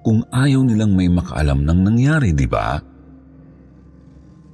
kung 0.00 0.24
ayaw 0.32 0.64
nilang 0.64 0.96
may 0.96 1.12
makaalam 1.12 1.68
ng 1.68 1.78
nangyari, 1.84 2.32
di 2.32 2.48
ba? 2.48 2.80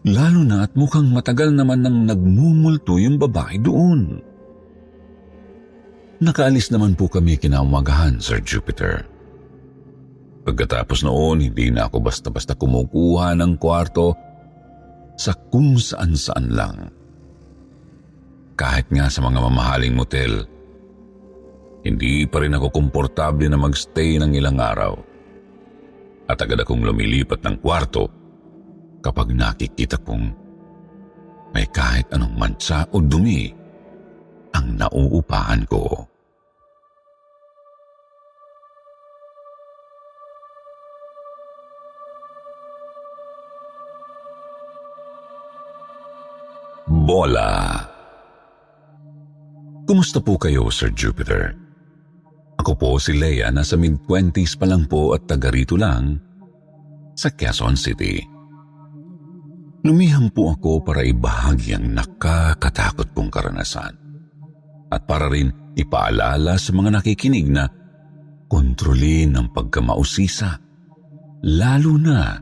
Lalo 0.06 0.46
na 0.46 0.62
at 0.62 0.78
mukhang 0.78 1.10
matagal 1.10 1.50
naman 1.50 1.82
nang 1.82 2.06
nagmumulto 2.06 3.02
yung 3.02 3.18
babae 3.18 3.58
doon. 3.58 4.22
Nakaalis 6.18 6.70
naman 6.70 6.94
po 6.94 7.10
kami 7.10 7.38
kinaumagahan, 7.38 8.18
Sir 8.22 8.42
Jupiter. 8.42 9.06
Pagkatapos 10.46 11.02
noon, 11.06 11.50
hindi 11.50 11.70
na 11.70 11.90
ako 11.90 12.02
basta-basta 12.02 12.54
kumukuha 12.54 13.38
ng 13.38 13.58
kwarto 13.58 14.14
sa 15.18 15.34
kung 15.34 15.78
saan-saan 15.78 16.46
lang. 16.50 16.76
Kahit 18.58 18.90
nga 18.90 19.06
sa 19.06 19.22
mga 19.22 19.38
mamahaling 19.38 19.94
motel, 19.94 20.46
hindi 21.86 22.26
pa 22.26 22.42
rin 22.42 22.54
ako 22.54 22.74
komportable 22.74 23.46
na 23.46 23.58
magstay 23.58 24.18
ng 24.18 24.34
ilang 24.34 24.58
araw. 24.58 24.94
At 26.26 26.42
agad 26.42 26.66
akong 26.66 26.82
lumilipat 26.82 27.46
ng 27.46 27.62
kwarto 27.62 28.17
kapag 29.02 29.34
nakikita 29.34 29.98
kong 30.02 30.30
may 31.54 31.64
kahit 31.72 32.06
anong 32.12 32.34
mansa 32.36 32.84
o 32.92 33.00
dumi 33.00 33.48
ang 34.52 34.76
nauupahan 34.76 35.64
ko. 35.68 36.04
Bola 46.88 47.84
Kumusta 49.88 50.20
po 50.20 50.36
kayo, 50.36 50.68
Sir 50.68 50.92
Jupiter? 50.92 51.56
Ako 52.60 52.76
po 52.76 53.00
si 53.00 53.16
Leia, 53.16 53.48
nasa 53.48 53.72
mid-twenties 53.80 54.52
pa 54.52 54.68
lang 54.68 54.84
po 54.84 55.16
at 55.16 55.24
taga 55.24 55.48
rito 55.48 55.80
lang 55.80 56.20
sa 57.16 57.32
Quezon 57.32 57.72
City. 57.72 58.37
Lumiham 59.86 60.34
po 60.34 60.58
ako 60.58 60.82
para 60.82 61.06
ibahagi 61.06 61.78
ang 61.78 61.94
nakakatakot 61.94 63.14
kong 63.14 63.30
karanasan 63.30 63.94
at 64.90 65.02
para 65.06 65.30
rin 65.30 65.54
ipaalala 65.78 66.58
sa 66.58 66.70
mga 66.74 66.98
nakikinig 66.98 67.46
na 67.46 67.70
kontrolin 68.50 69.36
ang 69.38 69.54
pagkamausisa, 69.54 70.58
lalo 71.46 71.94
na 72.00 72.40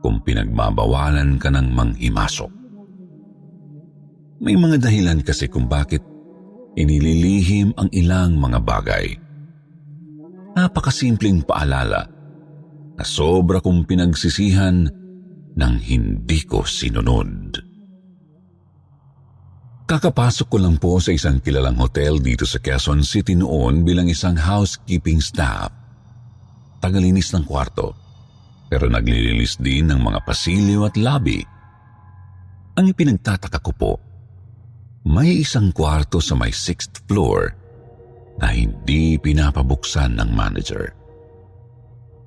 kung 0.00 0.24
pinagbabawalan 0.24 1.36
ka 1.36 1.52
ng 1.52 1.68
manghimasok. 1.70 2.52
May 4.40 4.56
mga 4.56 4.80
dahilan 4.80 5.20
kasi 5.20 5.46
kung 5.52 5.68
bakit 5.68 6.00
inililihim 6.74 7.76
ang 7.76 7.92
ilang 7.92 8.40
mga 8.40 8.58
bagay. 8.64 9.06
Napakasimpleng 10.56 11.44
paalala 11.44 12.08
na 12.96 13.04
sobra 13.04 13.60
kong 13.60 13.84
pinagsisihan 13.84 14.88
nang 15.56 15.78
hindi 15.80 16.42
ko 16.46 16.62
sinunod. 16.62 17.58
Kakapasok 19.90 20.46
ko 20.46 20.58
lang 20.62 20.78
po 20.78 21.02
sa 21.02 21.10
isang 21.10 21.42
kilalang 21.42 21.74
hotel 21.74 22.22
dito 22.22 22.46
sa 22.46 22.62
Quezon 22.62 23.02
City 23.02 23.34
noon 23.34 23.82
bilang 23.82 24.06
isang 24.06 24.38
housekeeping 24.38 25.18
staff. 25.18 25.74
Tagalinis 26.78 27.34
ng 27.34 27.42
kwarto, 27.42 27.98
pero 28.70 28.86
naglilinis 28.86 29.58
din 29.58 29.90
ng 29.90 29.98
mga 29.98 30.22
pasilyo 30.22 30.86
at 30.86 30.94
lobby. 30.94 31.42
Ang 32.78 32.86
ipinagtataka 32.94 33.58
ko 33.58 33.72
po, 33.74 33.92
may 35.10 35.42
isang 35.42 35.74
kwarto 35.74 36.22
sa 36.22 36.38
may 36.38 36.54
sixth 36.54 37.02
floor 37.10 37.50
na 38.38 38.54
hindi 38.54 39.18
pinapabuksan 39.18 40.22
ng 40.22 40.30
manager. 40.30 40.94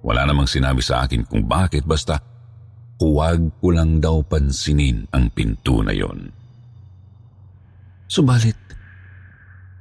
Wala 0.03 0.27
namang 0.27 0.51
sinabi 0.51 0.83
sa 0.83 1.07
akin 1.07 1.23
kung 1.23 1.47
bakit 1.47 1.87
basta 1.87 2.19
huwag 3.03 3.59
ko 3.59 3.75
lang 3.75 3.99
daw 3.99 4.23
pansinin 4.23 5.11
ang 5.11 5.27
pinto 5.35 5.83
na 5.83 5.91
yon. 5.91 6.31
Subalit, 8.07 8.55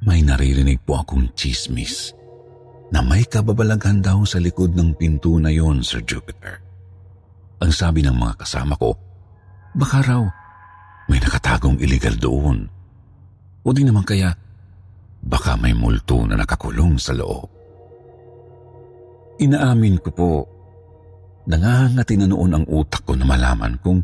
may 0.03 0.19
naririnig 0.27 0.83
po 0.83 0.99
akong 0.99 1.31
chismis 1.39 2.11
na 2.91 2.99
may 3.01 3.23
kababalaghan 3.23 4.03
daw 4.03 4.27
sa 4.27 4.43
likod 4.43 4.75
ng 4.75 4.99
pinto 4.99 5.39
na 5.39 5.55
yon, 5.55 5.87
Sir 5.87 6.03
Jupiter. 6.03 6.59
Ang 7.63 7.71
sabi 7.71 8.03
ng 8.03 8.17
mga 8.19 8.43
kasama 8.43 8.75
ko, 8.75 8.99
baka 9.79 10.03
raw 10.03 10.23
may 11.07 11.23
nakatagong 11.23 11.79
illegal 11.79 12.19
doon 12.19 12.67
o 13.63 13.69
di 13.71 13.87
naman 13.87 14.03
kaya 14.03 14.35
baka 15.23 15.55
may 15.55 15.71
multo 15.71 16.27
na 16.27 16.35
nakakulong 16.35 16.99
sa 16.99 17.15
loob. 17.15 17.47
Inaamin 19.39 20.03
ko 20.03 20.11
po, 20.11 20.31
nangangati 21.49 22.15
na 22.19 22.27
noon 22.31 22.53
ang 22.55 22.65
utak 22.71 23.03
ko 23.03 23.19
na 23.19 23.27
malaman 23.27 23.79
kung 23.83 24.03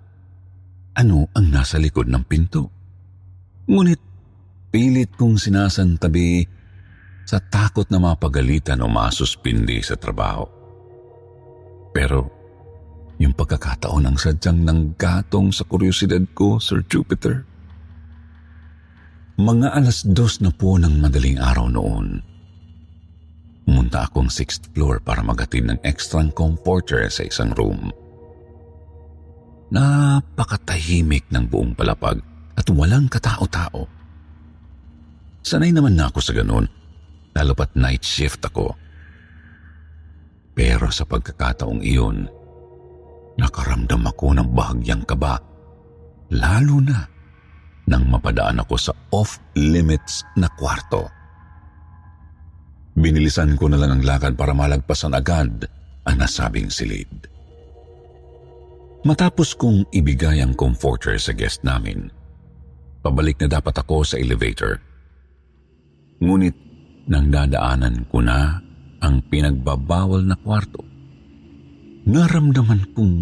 ano 0.98 1.30
ang 1.30 1.46
nasa 1.50 1.78
likod 1.78 2.10
ng 2.10 2.24
pinto. 2.26 2.62
Ngunit 3.70 4.00
pilit 4.74 5.14
kong 5.14 5.38
sinasantabi 5.38 6.42
sa 7.28 7.38
takot 7.38 7.86
na 7.92 8.00
mapagalitan 8.00 8.80
o 8.82 8.88
masuspindi 8.88 9.84
sa 9.84 9.94
trabaho. 9.94 10.48
Pero 11.92 12.38
yung 13.18 13.34
pagkakataon 13.34 14.08
ang 14.08 14.16
sadyang 14.16 14.62
nanggatong 14.62 15.50
sa 15.50 15.66
kuryosidad 15.66 16.22
ko, 16.32 16.62
Sir 16.62 16.86
Jupiter. 16.86 17.42
Mga 19.38 19.74
alas 19.74 20.02
dos 20.02 20.42
na 20.42 20.50
po 20.50 20.78
ng 20.78 20.98
madaling 20.98 21.38
araw 21.38 21.70
noon. 21.70 22.22
Pumunta 23.68 24.08
akong 24.08 24.32
sixth 24.32 24.72
floor 24.72 24.96
para 24.96 25.20
magatid 25.20 25.68
ng 25.68 25.76
extra 25.84 26.24
comforter 26.32 27.04
sa 27.12 27.28
isang 27.28 27.52
room. 27.52 27.92
napakatahimik 29.68 31.28
ng 31.28 31.44
buong 31.44 31.76
palapag 31.76 32.24
at 32.56 32.64
walang 32.72 33.04
katao-tao. 33.12 33.84
Sanay 35.44 35.68
naman 35.76 36.00
na 36.00 36.08
ako 36.08 36.24
sa 36.24 36.32
ganun, 36.32 36.64
lalo 37.36 37.52
pat 37.52 37.76
night 37.76 38.00
shift 38.00 38.40
ako. 38.40 38.72
Pero 40.56 40.88
sa 40.88 41.04
pagkakataong 41.04 41.84
iyon, 41.84 42.24
nakaramdam 43.36 44.08
ako 44.08 44.32
ng 44.32 44.48
bahagyang 44.56 45.04
kaba, 45.04 45.36
lalo 46.32 46.80
na 46.80 47.04
nang 47.84 48.08
mapadaan 48.08 48.64
ako 48.64 48.80
sa 48.80 48.96
off-limits 49.12 50.24
na 50.40 50.48
kwarto. 50.56 51.17
Binilisan 52.98 53.54
ko 53.54 53.70
na 53.70 53.78
lang 53.78 53.94
ang 53.94 54.02
lakad 54.02 54.34
para 54.34 54.50
malagpasan 54.50 55.14
agad 55.14 55.70
ang 56.02 56.16
nasabing 56.18 56.66
silid. 56.66 57.06
Matapos 59.06 59.54
kong 59.54 59.86
ibigay 59.94 60.42
ang 60.42 60.58
comforter 60.58 61.14
sa 61.22 61.30
guest 61.30 61.62
namin, 61.62 62.10
pabalik 63.06 63.38
na 63.38 63.46
dapat 63.46 63.78
ako 63.78 64.02
sa 64.02 64.18
elevator. 64.18 64.82
Ngunit 66.18 66.56
nang 67.06 67.30
dadaanan 67.30 68.10
ko 68.10 68.18
na 68.18 68.58
ang 68.98 69.22
pinagbabawal 69.30 70.26
na 70.26 70.34
kwarto, 70.34 70.82
naramdaman 72.02 72.82
kong 72.98 73.16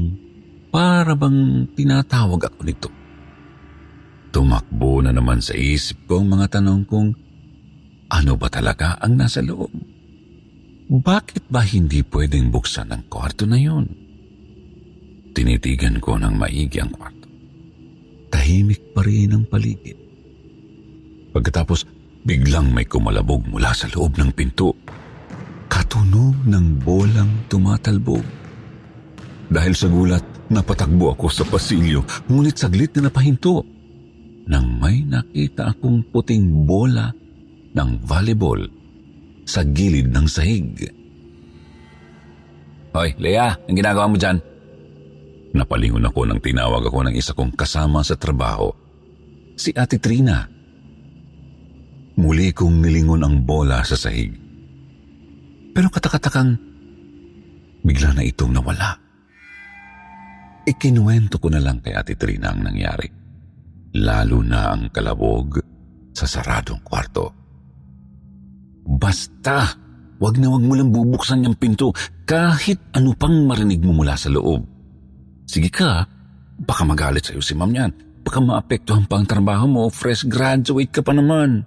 para 0.72 1.12
bang 1.12 1.68
tinatawag 1.76 2.48
ako 2.48 2.60
nito. 2.64 2.88
Tumakbo 4.32 5.04
na 5.04 5.12
naman 5.12 5.44
sa 5.44 5.52
isip 5.52 6.08
ko 6.08 6.24
ang 6.24 6.32
mga 6.32 6.60
tanong 6.60 6.88
kong 6.88 7.25
ano 8.06 8.38
ba 8.38 8.46
talaga 8.46 8.98
ang 9.02 9.18
nasa 9.18 9.42
loob? 9.42 9.70
Bakit 10.86 11.50
ba 11.50 11.66
hindi 11.66 12.06
pwedeng 12.06 12.54
buksan 12.54 12.94
ang 12.94 13.10
kwarto 13.10 13.42
na 13.42 13.58
yun? 13.58 13.90
Tinitigan 15.34 15.98
ko 15.98 16.14
ng 16.14 16.38
maigi 16.38 16.78
ang 16.78 16.94
kwarto. 16.94 17.26
Tahimik 18.30 18.94
pa 18.94 19.02
rin 19.02 19.34
ang 19.34 19.44
paligid. 19.50 19.98
Pagkatapos, 21.34 21.82
biglang 22.22 22.70
may 22.70 22.86
kumalabog 22.86 23.42
mula 23.50 23.74
sa 23.74 23.90
loob 23.90 24.14
ng 24.14 24.30
pinto. 24.30 24.72
Katunog 25.66 26.46
ng 26.46 26.86
bolang 26.86 27.50
tumatalbog. 27.50 28.22
Dahil 29.50 29.74
sa 29.74 29.90
gulat, 29.90 30.22
napatakbo 30.46 31.18
ako 31.18 31.26
sa 31.26 31.42
pasilyo, 31.42 32.06
ngunit 32.30 32.54
saglit 32.54 32.94
na 32.94 33.10
napahinto. 33.10 33.66
Nang 34.46 34.78
may 34.78 35.02
nakita 35.02 35.74
akong 35.74 36.06
puting 36.14 36.62
bola 36.62 37.10
ng 37.76 37.90
volleyball 38.02 38.64
sa 39.46 39.62
gilid 39.62 40.10
ng 40.10 40.26
sahig. 40.26 40.88
Hoy, 42.96 43.12
Lea, 43.20 43.52
ang 43.52 43.76
ginagawa 43.76 44.08
mo 44.08 44.16
dyan? 44.16 44.40
Napalingon 45.52 46.08
ako 46.08 46.20
nang 46.24 46.40
tinawag 46.40 46.88
ako 46.88 47.06
ng 47.06 47.14
isa 47.14 47.36
kong 47.36 47.52
kasama 47.52 48.00
sa 48.00 48.16
trabaho, 48.16 48.72
si 49.54 49.70
Ate 49.76 50.00
Trina. 50.00 50.48
Muli 52.16 52.56
kong 52.56 52.80
nilingon 52.80 53.20
ang 53.20 53.44
bola 53.44 53.84
sa 53.84 53.94
sahig. 53.94 54.32
Pero 55.76 55.92
katakatakang 55.92 56.56
bigla 57.84 58.16
na 58.16 58.24
itong 58.24 58.56
nawala. 58.56 58.96
Ikinuwento 60.66 61.36
ko 61.38 61.52
na 61.52 61.60
lang 61.60 61.84
kay 61.84 61.92
Ate 61.92 62.16
Trina 62.16 62.50
ang 62.50 62.64
nangyari. 62.64 63.06
Lalo 64.00 64.40
na 64.40 64.72
ang 64.72 64.88
kalabog 64.88 65.60
sa 66.16 66.24
saradong 66.24 66.80
kwarto. 66.80 67.45
Basta, 68.86 69.74
wag 70.22 70.38
na 70.38 70.46
wag 70.46 70.62
mo 70.62 70.78
lang 70.78 70.94
bubuksan 70.94 71.42
yung 71.42 71.58
pinto 71.58 71.90
kahit 72.22 72.78
ano 72.94 73.12
pang 73.18 73.34
marinig 73.44 73.82
mo 73.82 73.90
mula 73.90 74.14
sa 74.14 74.30
loob. 74.30 74.62
Sige 75.46 75.70
ka, 75.70 76.06
baka 76.62 76.82
magalit 76.86 77.26
sa'yo 77.26 77.42
si 77.42 77.58
ma'am 77.58 77.74
yan. 77.74 77.92
Baka 78.26 78.42
maapektuhan 78.42 79.06
pa 79.06 79.18
ang 79.18 79.26
trabaho 79.26 79.66
mo, 79.70 79.82
fresh 79.90 80.26
graduate 80.26 80.90
ka 80.90 81.02
pa 81.02 81.14
naman. 81.14 81.62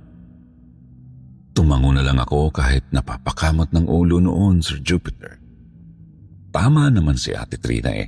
Tumango 1.56 1.92
na 1.92 2.04
lang 2.04 2.20
ako 2.20 2.52
kahit 2.52 2.88
napapakamot 2.92 3.72
ng 3.72 3.88
ulo 3.88 4.20
noon, 4.20 4.64
Sir 4.64 4.80
Jupiter. 4.80 5.40
Tama 6.52 6.92
naman 6.92 7.16
si 7.16 7.36
Ate 7.36 7.60
Trina 7.60 7.92
eh. 7.96 8.08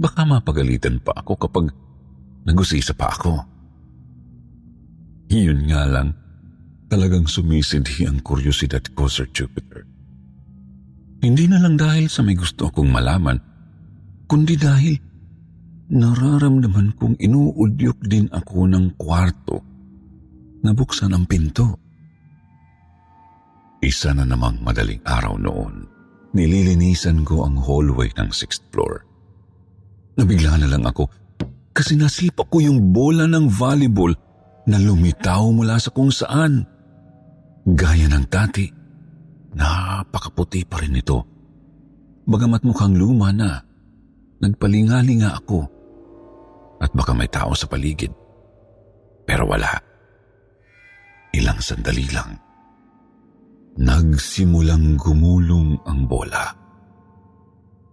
Baka 0.00 0.22
mapagalitan 0.26 1.02
pa 1.02 1.14
ako 1.14 1.32
kapag 1.36 1.74
nagusisa 2.46 2.94
pa 2.94 3.10
ako. 3.10 3.34
Iyon 5.30 5.66
nga 5.70 5.86
lang, 5.86 6.14
Talagang 6.90 7.30
sumisidhi 7.30 8.10
ang 8.10 8.18
kuryosidad 8.18 8.82
ko, 8.98 9.06
Sir 9.06 9.30
Jupiter. 9.30 9.86
Hindi 11.22 11.46
na 11.46 11.62
lang 11.62 11.78
dahil 11.78 12.10
sa 12.10 12.26
may 12.26 12.34
gusto 12.34 12.66
akong 12.66 12.90
malaman, 12.90 13.38
kundi 14.26 14.58
dahil 14.58 14.98
nararamdaman 15.90 16.98
kong 16.98 17.14
inuudyok 17.22 17.98
din 18.10 18.26
ako 18.34 18.66
ng 18.66 18.98
kwarto 18.98 19.62
na 20.66 20.74
buksan 20.74 21.14
ang 21.14 21.30
pinto. 21.30 21.78
Isa 23.80 24.10
na 24.10 24.26
namang 24.26 24.58
madaling 24.60 25.00
araw 25.06 25.38
noon, 25.38 25.86
nililinisan 26.34 27.22
ko 27.22 27.46
ang 27.46 27.54
hallway 27.54 28.10
ng 28.18 28.34
sixth 28.34 28.66
floor. 28.74 29.06
Nabigla 30.18 30.58
na 30.58 30.68
lang 30.68 30.84
ako 30.84 31.06
kasi 31.70 31.94
nasipa 31.94 32.44
ko 32.50 32.60
yung 32.60 32.92
bola 32.92 33.24
ng 33.30 33.46
volleyball 33.46 34.12
na 34.68 34.76
lumitaw 34.76 35.48
mula 35.54 35.80
sa 35.80 35.94
kung 35.94 36.12
saan. 36.12 36.66
Gaya 37.68 38.08
ng 38.08 38.26
dati, 38.30 38.64
napakaputi 39.52 40.64
pa 40.64 40.80
rin 40.80 40.96
ito. 40.96 41.18
Bagamat 42.24 42.64
mukhang 42.64 42.96
luma 42.96 43.28
na, 43.34 43.60
nagpalingali 44.40 45.20
nga 45.20 45.36
ako. 45.36 45.60
At 46.80 46.96
baka 46.96 47.12
may 47.12 47.28
tao 47.28 47.52
sa 47.52 47.68
paligid. 47.68 48.08
Pero 49.28 49.44
wala. 49.44 49.68
Ilang 51.36 51.60
sandali 51.60 52.08
lang. 52.08 52.40
Nagsimulang 53.76 54.96
gumulong 54.96 55.76
ang 55.84 56.08
bola. 56.08 56.56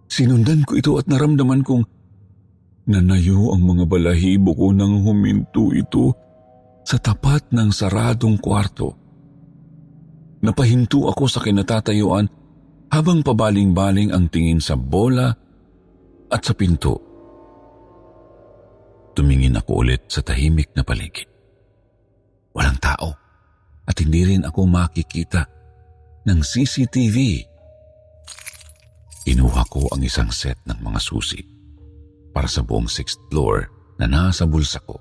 Sinundan 0.08 0.64
ko 0.64 0.80
ito 0.80 0.96
at 0.96 1.06
naramdaman 1.06 1.60
kong 1.60 1.84
nanayo 2.88 3.52
ang 3.52 3.62
mga 3.68 3.84
balahibo 3.84 4.56
ko 4.56 4.72
nang 4.72 5.04
huminto 5.04 5.68
ito 5.76 6.16
sa 6.88 6.96
tapat 6.96 7.52
ng 7.52 7.68
saradong 7.68 8.40
kwarto. 8.40 9.07
Napahinto 10.38 11.10
ako 11.10 11.24
sa 11.26 11.42
kinatatayuan 11.42 12.30
habang 12.88 13.20
pabaling-baling 13.26 14.14
ang 14.14 14.30
tingin 14.30 14.62
sa 14.62 14.78
bola 14.78 15.34
at 16.30 16.40
sa 16.40 16.54
pinto. 16.54 16.94
Tumingin 19.18 19.58
ako 19.58 19.82
ulit 19.82 20.06
sa 20.06 20.22
tahimik 20.22 20.70
na 20.78 20.86
paligid. 20.86 21.26
Walang 22.54 22.78
tao 22.78 23.08
at 23.88 23.96
hindi 23.98 24.22
rin 24.22 24.46
ako 24.46 24.68
makikita 24.68 25.42
ng 26.22 26.38
CCTV. 26.38 27.42
Inuha 29.28 29.62
ko 29.66 29.90
ang 29.90 30.00
isang 30.06 30.30
set 30.30 30.56
ng 30.64 30.78
mga 30.78 31.00
susi 31.02 31.42
para 32.30 32.46
sa 32.46 32.62
buong 32.62 32.86
sixth 32.86 33.18
floor 33.28 33.66
na 33.98 34.06
nasa 34.06 34.46
bulsa 34.46 34.78
ko. 34.86 34.96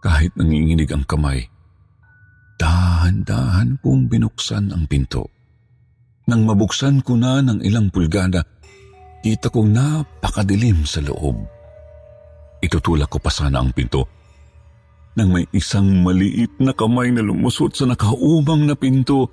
Kahit 0.00 0.32
nanginginig 0.34 0.88
ang 0.90 1.04
kamay, 1.04 1.53
Dahan-dahan 2.64 3.76
kong 3.84 4.08
binuksan 4.08 4.72
ang 4.72 4.88
pinto. 4.88 5.28
Nang 6.24 6.48
mabuksan 6.48 7.04
ko 7.04 7.12
na 7.20 7.44
ng 7.44 7.60
ilang 7.60 7.92
pulgada, 7.92 8.40
kita 9.20 9.52
kong 9.52 9.68
napakadilim 9.68 10.88
sa 10.88 11.04
loob. 11.04 11.36
Itutulak 12.64 13.12
ko 13.12 13.20
pa 13.20 13.28
sana 13.28 13.60
ang 13.60 13.76
pinto 13.76 14.08
nang 15.14 15.30
may 15.30 15.46
isang 15.54 16.02
maliit 16.02 16.58
na 16.58 16.74
kamay 16.74 17.12
na 17.12 17.22
lumusot 17.22 17.70
sa 17.70 17.86
nakaumang 17.86 18.66
na 18.66 18.74
pinto 18.74 19.30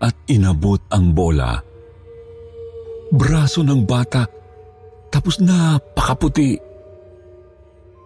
at 0.00 0.14
inabot 0.30 0.80
ang 0.88 1.12
bola. 1.12 1.60
Braso 3.12 3.60
ng 3.60 3.84
bata, 3.84 4.24
tapos 5.12 5.42
napakaputi. 5.42 6.56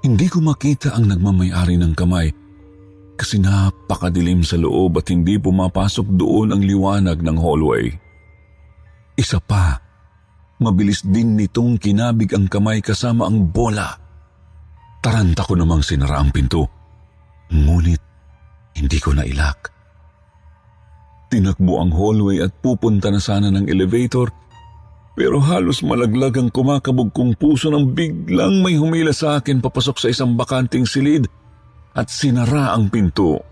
Hindi 0.03 0.27
ko 0.33 0.43
makita 0.43 0.97
ang 0.97 1.13
nagmamayari 1.13 1.77
ng 1.79 1.93
kamay 1.95 2.40
kasi 3.21 3.37
napakadilim 3.37 4.41
sa 4.41 4.57
loob 4.57 4.97
at 4.97 5.13
hindi 5.13 5.37
pumapasok 5.37 6.09
doon 6.17 6.57
ang 6.57 6.65
liwanag 6.65 7.21
ng 7.21 7.37
hallway. 7.37 7.93
Isa 9.13 9.37
pa, 9.37 9.77
mabilis 10.57 11.05
din 11.05 11.37
nitong 11.37 11.77
kinabig 11.77 12.33
ang 12.33 12.49
kamay 12.49 12.81
kasama 12.81 13.29
ang 13.29 13.53
bola. 13.53 13.93
Taranta 15.05 15.45
ko 15.45 15.53
namang 15.53 15.85
sinara 15.85 16.17
ang 16.17 16.33
pinto, 16.33 16.65
ngunit 17.53 18.01
hindi 18.81 18.97
ko 18.97 19.13
na 19.13 19.29
ilak. 19.29 19.69
Tinakbo 21.29 21.77
ang 21.77 21.93
hallway 21.93 22.41
at 22.41 22.57
pupunta 22.65 23.13
na 23.13 23.21
sana 23.21 23.53
ng 23.53 23.69
elevator 23.69 24.33
pero 25.13 25.37
halos 25.45 25.85
malaglag 25.85 26.41
ang 26.41 26.49
kumakabog 26.49 27.13
kong 27.13 27.37
puso 27.37 27.69
nang 27.69 27.93
biglang 27.93 28.65
may 28.65 28.81
humila 28.81 29.13
sa 29.13 29.37
akin 29.37 29.61
papasok 29.61 29.97
sa 30.01 30.09
isang 30.09 30.33
bakanting 30.33 30.89
silid 30.89 31.29
at 31.95 32.07
sinara 32.11 32.75
ang 32.75 32.87
pinto. 32.91 33.43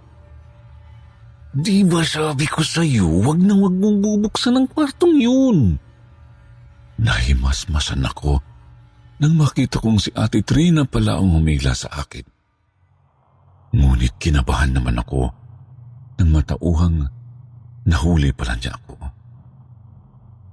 Di 1.49 1.83
ba 1.83 2.05
sabi 2.05 2.45
ko 2.47 2.61
sa 2.63 2.85
iyo, 2.85 3.09
wag 3.25 3.41
na 3.41 3.57
wag 3.57 3.75
mong 3.75 3.99
bubuksan 4.05 4.55
ang 4.55 4.67
kwartong 4.69 5.17
yun? 5.19 5.81
Nahimasmasan 7.01 8.05
ako 8.05 8.39
nang 9.19 9.35
makita 9.35 9.83
kong 9.83 9.99
si 9.99 10.11
Ate 10.15 10.47
Trina 10.47 10.87
pala 10.87 11.19
ang 11.19 11.35
humila 11.35 11.75
sa 11.75 11.91
akin. 11.91 12.23
Ngunit 13.75 14.15
kinabahan 14.23 14.77
naman 14.77 15.03
ako 15.03 15.35
nang 16.23 16.31
matauhang 16.31 17.11
nahuli 17.87 18.31
pala 18.31 18.55
niya 18.55 18.79
ako. 18.79 18.95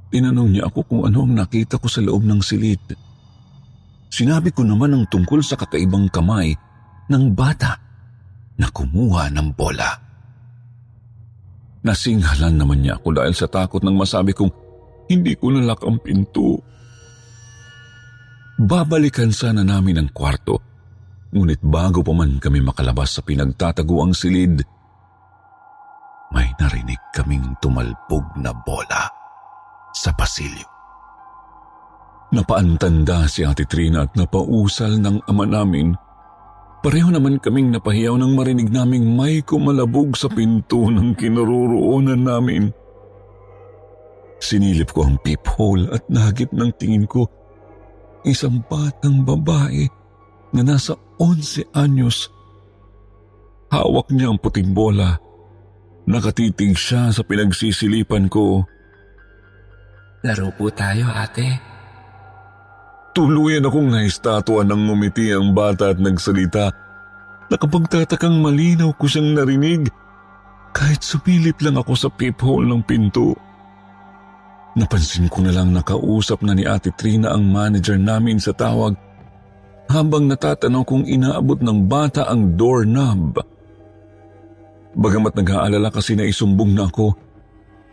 Tinanong 0.10 0.50
niya 0.56 0.64
ako 0.72 0.80
kung 0.88 1.02
ano 1.06 1.28
ang 1.28 1.34
nakita 1.38 1.78
ko 1.78 1.86
sa 1.92 2.02
loob 2.02 2.24
ng 2.24 2.42
silid. 2.42 2.82
Sinabi 4.10 4.50
ko 4.56 4.64
naman 4.64 4.96
ang 4.96 5.04
tungkol 5.12 5.44
sa 5.44 5.60
kakaibang 5.60 6.08
kamay 6.08 6.56
ng 7.12 7.26
bata 7.34 7.78
na 8.56 8.68
kumuha 8.72 9.30
ng 9.34 9.50
bola. 9.54 9.92
Nasinghalan 11.86 12.58
naman 12.58 12.82
niya 12.82 12.98
ako 12.98 13.22
dahil 13.22 13.34
sa 13.38 13.46
takot 13.46 13.84
nang 13.86 13.94
masabi 13.94 14.34
kong 14.34 14.50
hindi 15.06 15.38
ko 15.38 15.54
nalak 15.54 15.86
ang 15.86 16.02
pinto. 16.02 16.58
Babalikan 18.58 19.30
sana 19.30 19.62
namin 19.62 20.02
ang 20.02 20.10
kwarto, 20.10 20.58
ngunit 21.30 21.62
bago 21.62 22.02
pa 22.02 22.14
man 22.16 22.42
kami 22.42 22.64
makalabas 22.64 23.20
sa 23.20 23.22
pinagtataguang 23.22 24.16
silid, 24.16 24.64
may 26.34 26.50
narinig 26.58 27.00
kaming 27.14 27.54
tumalbog 27.62 28.26
na 28.40 28.50
bola 28.52 29.06
sa 29.94 30.10
pasilyo. 30.16 30.68
Napaantanda 32.34 33.30
si 33.30 33.46
Ate 33.46 33.64
Trina 33.70 34.04
at 34.04 34.18
napausal 34.18 35.00
ng 35.00 35.24
ama 35.30 35.46
namin. 35.46 35.94
Pareho 36.86 37.10
naman 37.10 37.42
kaming 37.42 37.74
napahiyaw 37.74 38.14
nang 38.14 38.38
marinig 38.38 38.70
naming 38.70 39.18
may 39.18 39.42
kumalabog 39.42 40.14
sa 40.14 40.30
pinto 40.30 40.86
ng 40.94 41.18
kinaroroonan 41.18 42.22
namin. 42.22 42.70
Sinilip 44.38 44.94
ko 44.94 45.10
ang 45.10 45.18
peephole 45.26 45.90
at 45.90 46.06
nagip 46.14 46.54
ng 46.54 46.70
tingin 46.78 47.10
ko 47.10 47.26
isang 48.22 48.62
batang 48.70 49.26
babae 49.26 49.90
na 50.54 50.62
nasa 50.62 50.94
11 51.18 51.74
anyos. 51.74 52.30
Hawak 53.74 54.14
niya 54.14 54.30
ang 54.30 54.38
puting 54.38 54.70
bola. 54.70 55.18
Nakatitig 56.06 56.78
siya 56.78 57.10
sa 57.10 57.26
pinagsisilipan 57.26 58.30
ko 58.30 58.62
Laro 60.26 60.50
po 60.58 60.74
tayo, 60.74 61.06
ate. 61.14 61.75
Tuluyan 63.16 63.64
akong 63.64 63.96
naistatwa 63.96 64.68
ng 64.68 64.92
ngumiti 64.92 65.32
ang 65.32 65.56
bata 65.56 65.96
at 65.96 66.04
nagsalita. 66.04 66.68
Nakapagtatakang 67.48 68.44
malinaw 68.44 68.92
ko 69.00 69.08
siyang 69.08 69.40
narinig 69.40 69.88
kahit 70.76 71.00
sumilip 71.00 71.64
lang 71.64 71.80
ako 71.80 71.96
sa 71.96 72.12
peephole 72.12 72.68
ng 72.68 72.84
pinto. 72.84 73.32
Napansin 74.76 75.32
ko 75.32 75.40
na 75.40 75.56
lang 75.56 75.72
nakausap 75.72 76.44
na 76.44 76.52
ni 76.52 76.68
Ate 76.68 76.92
Trina 76.92 77.32
ang 77.32 77.48
manager 77.48 77.96
namin 77.96 78.36
sa 78.36 78.52
tawag 78.52 79.00
habang 79.88 80.28
natatanaw 80.28 80.84
kong 80.84 81.08
inaabot 81.08 81.64
ng 81.64 81.88
bata 81.88 82.28
ang 82.28 82.60
doorknob. 82.60 83.40
Bagamat 84.92 85.40
nag-aalala 85.40 85.88
kasi 85.88 86.20
na 86.20 86.28
isumbong 86.28 86.76
na 86.76 86.92
ako, 86.92 87.16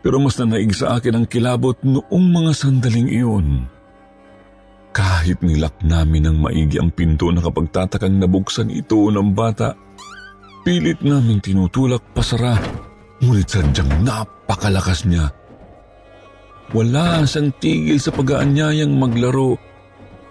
pero 0.03 0.19
mas 0.19 0.35
nanaig 0.35 0.75
sa 0.75 0.99
akin 0.99 1.23
ang 1.23 1.27
kilabot 1.31 1.79
noong 1.87 2.27
mga 2.35 2.53
sandaling 2.59 3.07
iyon. 3.07 3.71
Kahit 4.93 5.41
nilak 5.41 5.81
namin 5.81 6.29
ng 6.29 6.37
maigi 6.45 6.77
ang 6.77 6.93
pinto 6.93 7.33
na 7.33 7.41
kapag 7.41 7.73
tatakang 7.73 8.21
nabuksan 8.21 8.69
ito 8.69 9.09
ng 9.09 9.33
bata, 9.33 9.73
pilit 10.69 11.01
namin 11.01 11.41
tinutulak 11.41 12.05
pasara, 12.13 12.61
ngunit 13.25 13.49
sadyang 13.49 14.05
napakalakas 14.05 15.09
niya. 15.09 15.33
Wala 16.77 17.25
siyang 17.25 17.57
tigil 17.57 17.97
sa 17.97 18.13
pag-aanyayang 18.13 18.93
maglaro 18.93 19.57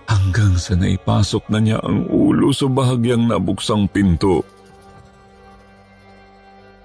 hanggang 0.06 0.54
sa 0.58 0.78
naipasok 0.78 1.43
na 1.50 1.60
niya 1.62 1.78
ang 1.82 2.06
ulo 2.10 2.54
sa 2.54 2.69
bahagyang 2.69 3.30
nabuksang 3.30 3.89
pinto. 3.89 4.45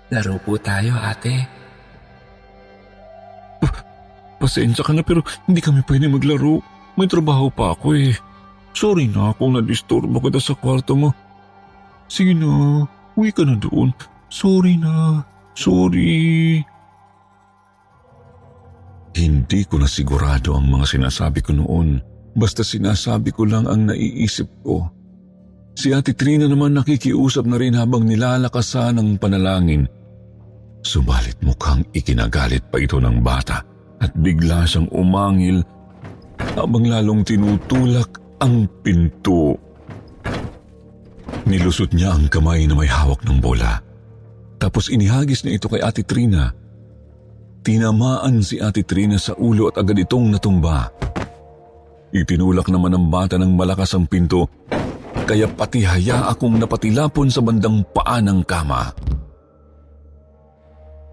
Laro 0.09 0.41
po 0.41 0.57
tayo, 0.57 0.97
ate. 0.97 1.45
Pasensya 4.37 4.85
ka 4.85 4.93
na 4.93 5.03
pero 5.03 5.25
hindi 5.49 5.61
kami 5.61 5.85
pwede 5.85 6.07
maglaro. 6.09 6.76
May 6.97 7.09
trabaho 7.09 7.53
pa 7.53 7.77
ako 7.77 7.93
eh. 7.93 8.17
Sorry 8.77 9.09
na 9.09 9.33
kung 9.37 9.57
na-disturbo 9.57 10.21
kita 10.21 10.41
sa 10.41 10.57
kwarto 10.57 10.97
mo. 10.97 11.13
Sige 12.09 12.33
na, 12.33 12.85
uwi 13.17 13.33
ka 13.33 13.45
na 13.45 13.57
doon. 13.57 13.93
Sorry 14.33 14.81
na, 14.81 15.25
sorry. 15.57 16.61
Hindi 19.17 19.61
ko 19.65 19.81
na 19.81 19.89
sigurado 19.89 20.57
ang 20.57 20.69
mga 20.69 20.87
sinasabi 20.93 21.41
ko 21.41 21.57
noon. 21.57 22.01
Basta 22.37 22.61
sinasabi 22.61 23.33
ko 23.33 23.49
lang 23.49 23.65
ang 23.65 23.89
naiisip 23.89 24.49
ko. 24.61 24.93
Si 25.77 25.93
Ate 25.93 26.13
Trina 26.13 26.45
naman 26.49 26.77
nakikiusap 26.77 27.49
na 27.49 27.57
rin 27.57 27.77
habang 27.77 28.05
nilalakasan 28.05 28.97
ng 28.97 29.17
panalangin. 29.17 29.89
Subalit 30.85 31.41
mukhang 31.41 31.85
ikinagalit 31.97 32.69
pa 32.69 32.77
ito 32.77 33.01
ng 33.01 33.25
bata 33.25 33.65
at 34.01 34.13
bigla 34.21 34.69
siyang 34.69 34.89
umangil 34.93 35.65
habang 36.57 36.89
lalong 36.89 37.23
tinutulak 37.23 38.17
ang 38.41 38.65
pinto. 38.81 39.55
Nilusot 41.47 41.95
niya 41.95 42.17
ang 42.17 42.27
kamay 42.27 42.67
na 42.67 42.75
may 42.75 42.91
hawak 42.91 43.23
ng 43.23 43.39
bola. 43.39 43.79
Tapos 44.57 44.91
inihagis 44.91 45.45
niya 45.45 45.61
ito 45.61 45.71
kay 45.71 45.85
Ate 45.85 46.03
Trina. 46.03 46.51
Tinamaan 47.63 48.43
si 48.43 48.59
Ate 48.59 48.83
Trina 48.83 49.21
sa 49.21 49.37
ulo 49.37 49.71
at 49.71 49.79
agad 49.79 50.01
itong 50.01 50.33
natumba. 50.33 50.91
Itinulak 52.11 52.73
naman 52.73 52.97
ng 52.97 53.07
bata 53.13 53.37
ng 53.37 53.53
malakas 53.53 53.95
ang 53.95 54.09
pinto 54.09 54.49
kaya 55.27 55.51
pati 55.51 55.83
haya 55.83 56.31
akong 56.31 56.55
napatilapon 56.55 57.27
sa 57.27 57.43
bandang 57.43 57.83
paa 57.91 58.23
ng 58.23 58.47
kama. 58.47 58.95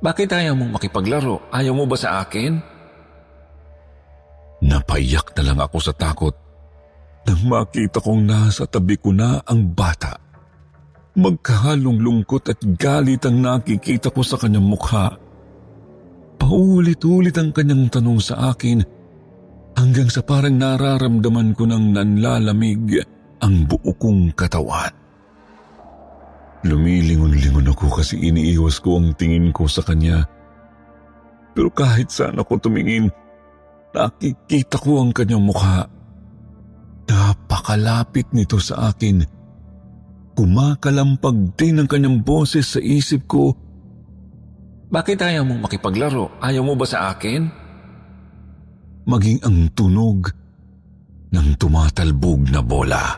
Bakit 0.05 0.29
ayaw 0.29 0.53
mong 0.53 0.77
makipaglaro? 0.77 1.49
Ayaw 1.49 1.73
mo 1.73 1.89
ba 1.89 1.97
sa 1.97 2.21
akin? 2.21 2.72
Napaiyak 4.93 5.33
na 5.33 5.41
lang 5.41 5.57
ako 5.57 5.77
sa 5.81 5.89
takot 5.89 6.37
nang 7.25 7.41
makita 7.49 7.97
kong 7.97 8.29
nasa 8.29 8.69
tabi 8.69 8.93
ko 9.01 9.09
na 9.09 9.41
ang 9.41 9.73
bata. 9.73 10.21
Magkahalong 11.17 11.97
lungkot 11.97 12.45
at 12.53 12.61
galit 12.77 13.25
ang 13.25 13.41
nakikita 13.41 14.13
ko 14.13 14.21
sa 14.21 14.37
kanyang 14.37 14.69
mukha. 14.69 15.17
Paulit-ulit 16.37 17.33
ang 17.41 17.49
kanyang 17.49 17.89
tanong 17.89 18.21
sa 18.21 18.53
akin 18.53 18.85
hanggang 19.81 20.13
sa 20.13 20.21
parang 20.21 20.61
nararamdaman 20.61 21.57
ko 21.57 21.65
ng 21.65 21.97
nanlalamig 21.97 23.01
ang 23.41 23.65
buo 23.65 23.97
kong 23.97 24.37
katawan. 24.37 24.93
Lumilingon-lingon 26.69 27.65
ako 27.73 27.97
kasi 27.97 28.21
iniiwas 28.21 28.77
ko 28.77 29.01
ang 29.01 29.17
tingin 29.17 29.49
ko 29.49 29.65
sa 29.65 29.81
kanya. 29.81 30.21
Pero 31.57 31.73
kahit 31.73 32.13
saan 32.13 32.37
ako 32.37 32.69
tumingin, 32.69 33.09
Nakikita 33.93 34.81
ko 34.81 35.05
ang 35.05 35.13
kanyang 35.13 35.45
mukha. 35.45 35.85
Napakalapit 37.05 38.33
nito 38.33 38.57
sa 38.57 38.89
akin. 38.89 39.21
Kumakalampag 40.33 41.53
din 41.53 41.77
ang 41.77 41.85
kanyang 41.85 42.25
boses 42.25 42.73
sa 42.73 42.81
isip 42.81 43.29
ko. 43.29 43.53
Bakit 44.89 45.21
ayaw 45.21 45.45
mong 45.45 45.69
makipaglaro? 45.69 46.41
Ayaw 46.41 46.65
mo 46.65 46.73
ba 46.73 46.89
sa 46.89 47.13
akin? 47.13 47.45
Maging 49.05 49.45
ang 49.45 49.69
tunog 49.77 50.33
ng 51.33 51.47
tumatalbog 51.61 52.49
na 52.49 52.61
bola. 52.65 53.17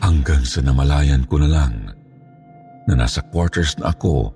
Hanggang 0.00 0.44
sa 0.44 0.64
namalayan 0.64 1.28
ko 1.28 1.36
na 1.36 1.48
lang 1.48 1.74
na 2.88 2.94
nasa 2.96 3.20
quarters 3.28 3.76
na 3.76 3.92
ako 3.92 4.32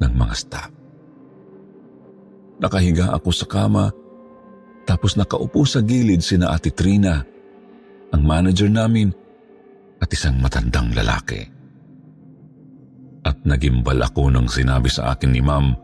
ng 0.00 0.12
mga 0.12 0.34
staff. 0.36 0.77
Nakahiga 2.58 3.14
ako 3.14 3.30
sa 3.30 3.46
kama 3.46 3.90
tapos 4.88 5.20
nakaupo 5.20 5.68
sa 5.68 5.84
gilid 5.84 6.24
sina 6.24 6.48
Ate 6.48 6.72
Trina, 6.72 7.20
ang 8.08 8.22
manager 8.24 8.72
namin 8.72 9.12
at 10.00 10.08
isang 10.08 10.40
matandang 10.40 10.96
lalaki. 10.96 11.44
At 13.20 13.44
nagimbal 13.44 14.00
ako 14.00 14.32
nang 14.32 14.48
sinabi 14.48 14.88
sa 14.88 15.12
akin 15.12 15.28
ni 15.28 15.44
ma'am 15.44 15.76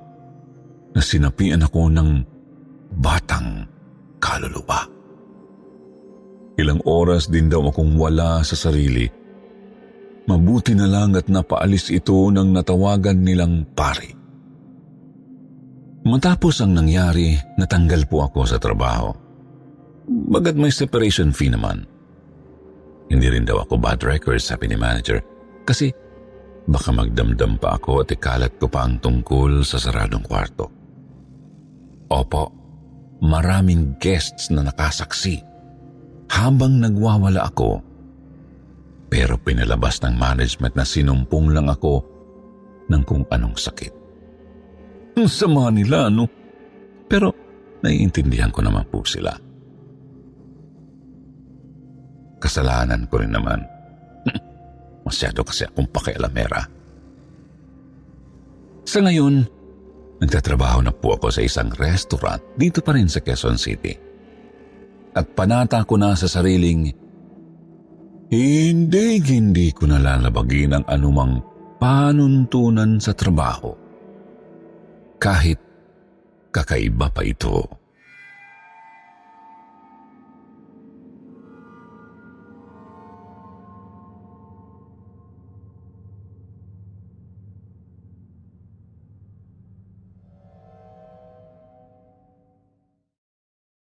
na 0.97 1.01
sinapian 1.05 1.61
ako 1.61 1.93
ng 1.93 2.11
batang 2.97 3.69
kaluluwa. 4.17 4.89
Ilang 6.57 6.81
oras 6.89 7.29
din 7.29 7.53
daw 7.53 7.61
akong 7.69 8.01
wala 8.01 8.41
sa 8.41 8.57
sarili. 8.57 9.05
Mabuti 10.25 10.73
na 10.73 10.89
lang 10.89 11.13
at 11.13 11.29
napaalis 11.29 11.93
ito 11.93 12.17
nang 12.33 12.57
natawagan 12.57 13.21
nilang 13.21 13.69
pari. 13.77 14.24
Matapos 16.05 16.61
ang 16.61 16.77
nangyari, 16.77 17.33
natanggal 17.57 18.05
po 18.05 18.29
ako 18.29 18.45
sa 18.45 18.61
trabaho. 18.61 19.09
Bagat 20.05 20.53
may 20.53 20.69
separation 20.69 21.33
fee 21.33 21.49
naman. 21.49 21.89
Hindi 23.09 23.33
rin 23.33 23.49
daw 23.49 23.65
ako 23.65 23.81
bad 23.81 24.05
record, 24.05 24.37
sabi 24.37 24.69
ni 24.69 24.77
manager, 24.77 25.25
kasi 25.65 25.89
baka 26.69 26.93
magdamdam 26.93 27.57
pa 27.57 27.81
ako 27.81 28.05
at 28.05 28.13
ikalat 28.13 28.53
ko 28.61 28.69
pa 28.69 28.85
ang 28.85 29.01
tungkol 29.01 29.65
sa 29.65 29.81
saradong 29.81 30.29
kwarto. 30.29 30.69
Opo, 32.13 32.53
maraming 33.25 33.97
guests 33.97 34.53
na 34.53 34.61
nakasaksi 34.61 35.41
habang 36.29 36.85
nagwawala 36.85 37.49
ako. 37.49 37.81
Pero 39.09 39.41
pinalabas 39.41 40.05
ng 40.05 40.21
management 40.21 40.77
na 40.77 40.85
sinumpong 40.85 41.49
lang 41.49 41.73
ako 41.73 42.05
ng 42.93 43.03
kung 43.09 43.25
anong 43.33 43.57
sakit. 43.57 44.04
Ang 45.15 45.31
sama 45.31 45.71
nila, 45.71 46.11
no? 46.11 46.27
Pero 47.07 47.31
naiintindihan 47.85 48.51
ko 48.51 48.65
naman 48.65 48.83
po 48.91 49.07
sila. 49.07 49.31
Kasalanan 52.43 53.07
ko 53.07 53.23
rin 53.23 53.33
naman. 53.33 53.63
Masyado 55.07 55.47
kasi 55.47 55.65
akong 55.65 55.89
pakialamera. 55.89 56.67
Sa 58.85 59.01
ngayon, 59.01 59.47
nagtatrabaho 60.21 60.85
na 60.85 60.93
po 60.93 61.17
ako 61.17 61.33
sa 61.33 61.41
isang 61.41 61.73
restaurant 61.79 62.43
dito 62.59 62.85
pa 62.85 62.93
rin 62.93 63.09
sa 63.09 63.23
Quezon 63.23 63.57
City. 63.57 63.97
At 65.15 65.31
panata 65.33 65.87
ko 65.87 65.95
na 65.95 66.19
sa 66.19 66.27
sariling, 66.27 66.91
hindi, 68.35 69.07
hindi 69.23 69.71
ko 69.71 69.87
nalalabagin 69.87 70.75
ang 70.75 70.85
anumang 70.91 71.39
panuntunan 71.79 72.99
sa 72.99 73.15
trabaho. 73.15 73.84
Kahit 75.25 75.57
kakaiba 76.53 77.09
pa 77.09 77.25
ito. 77.25 77.65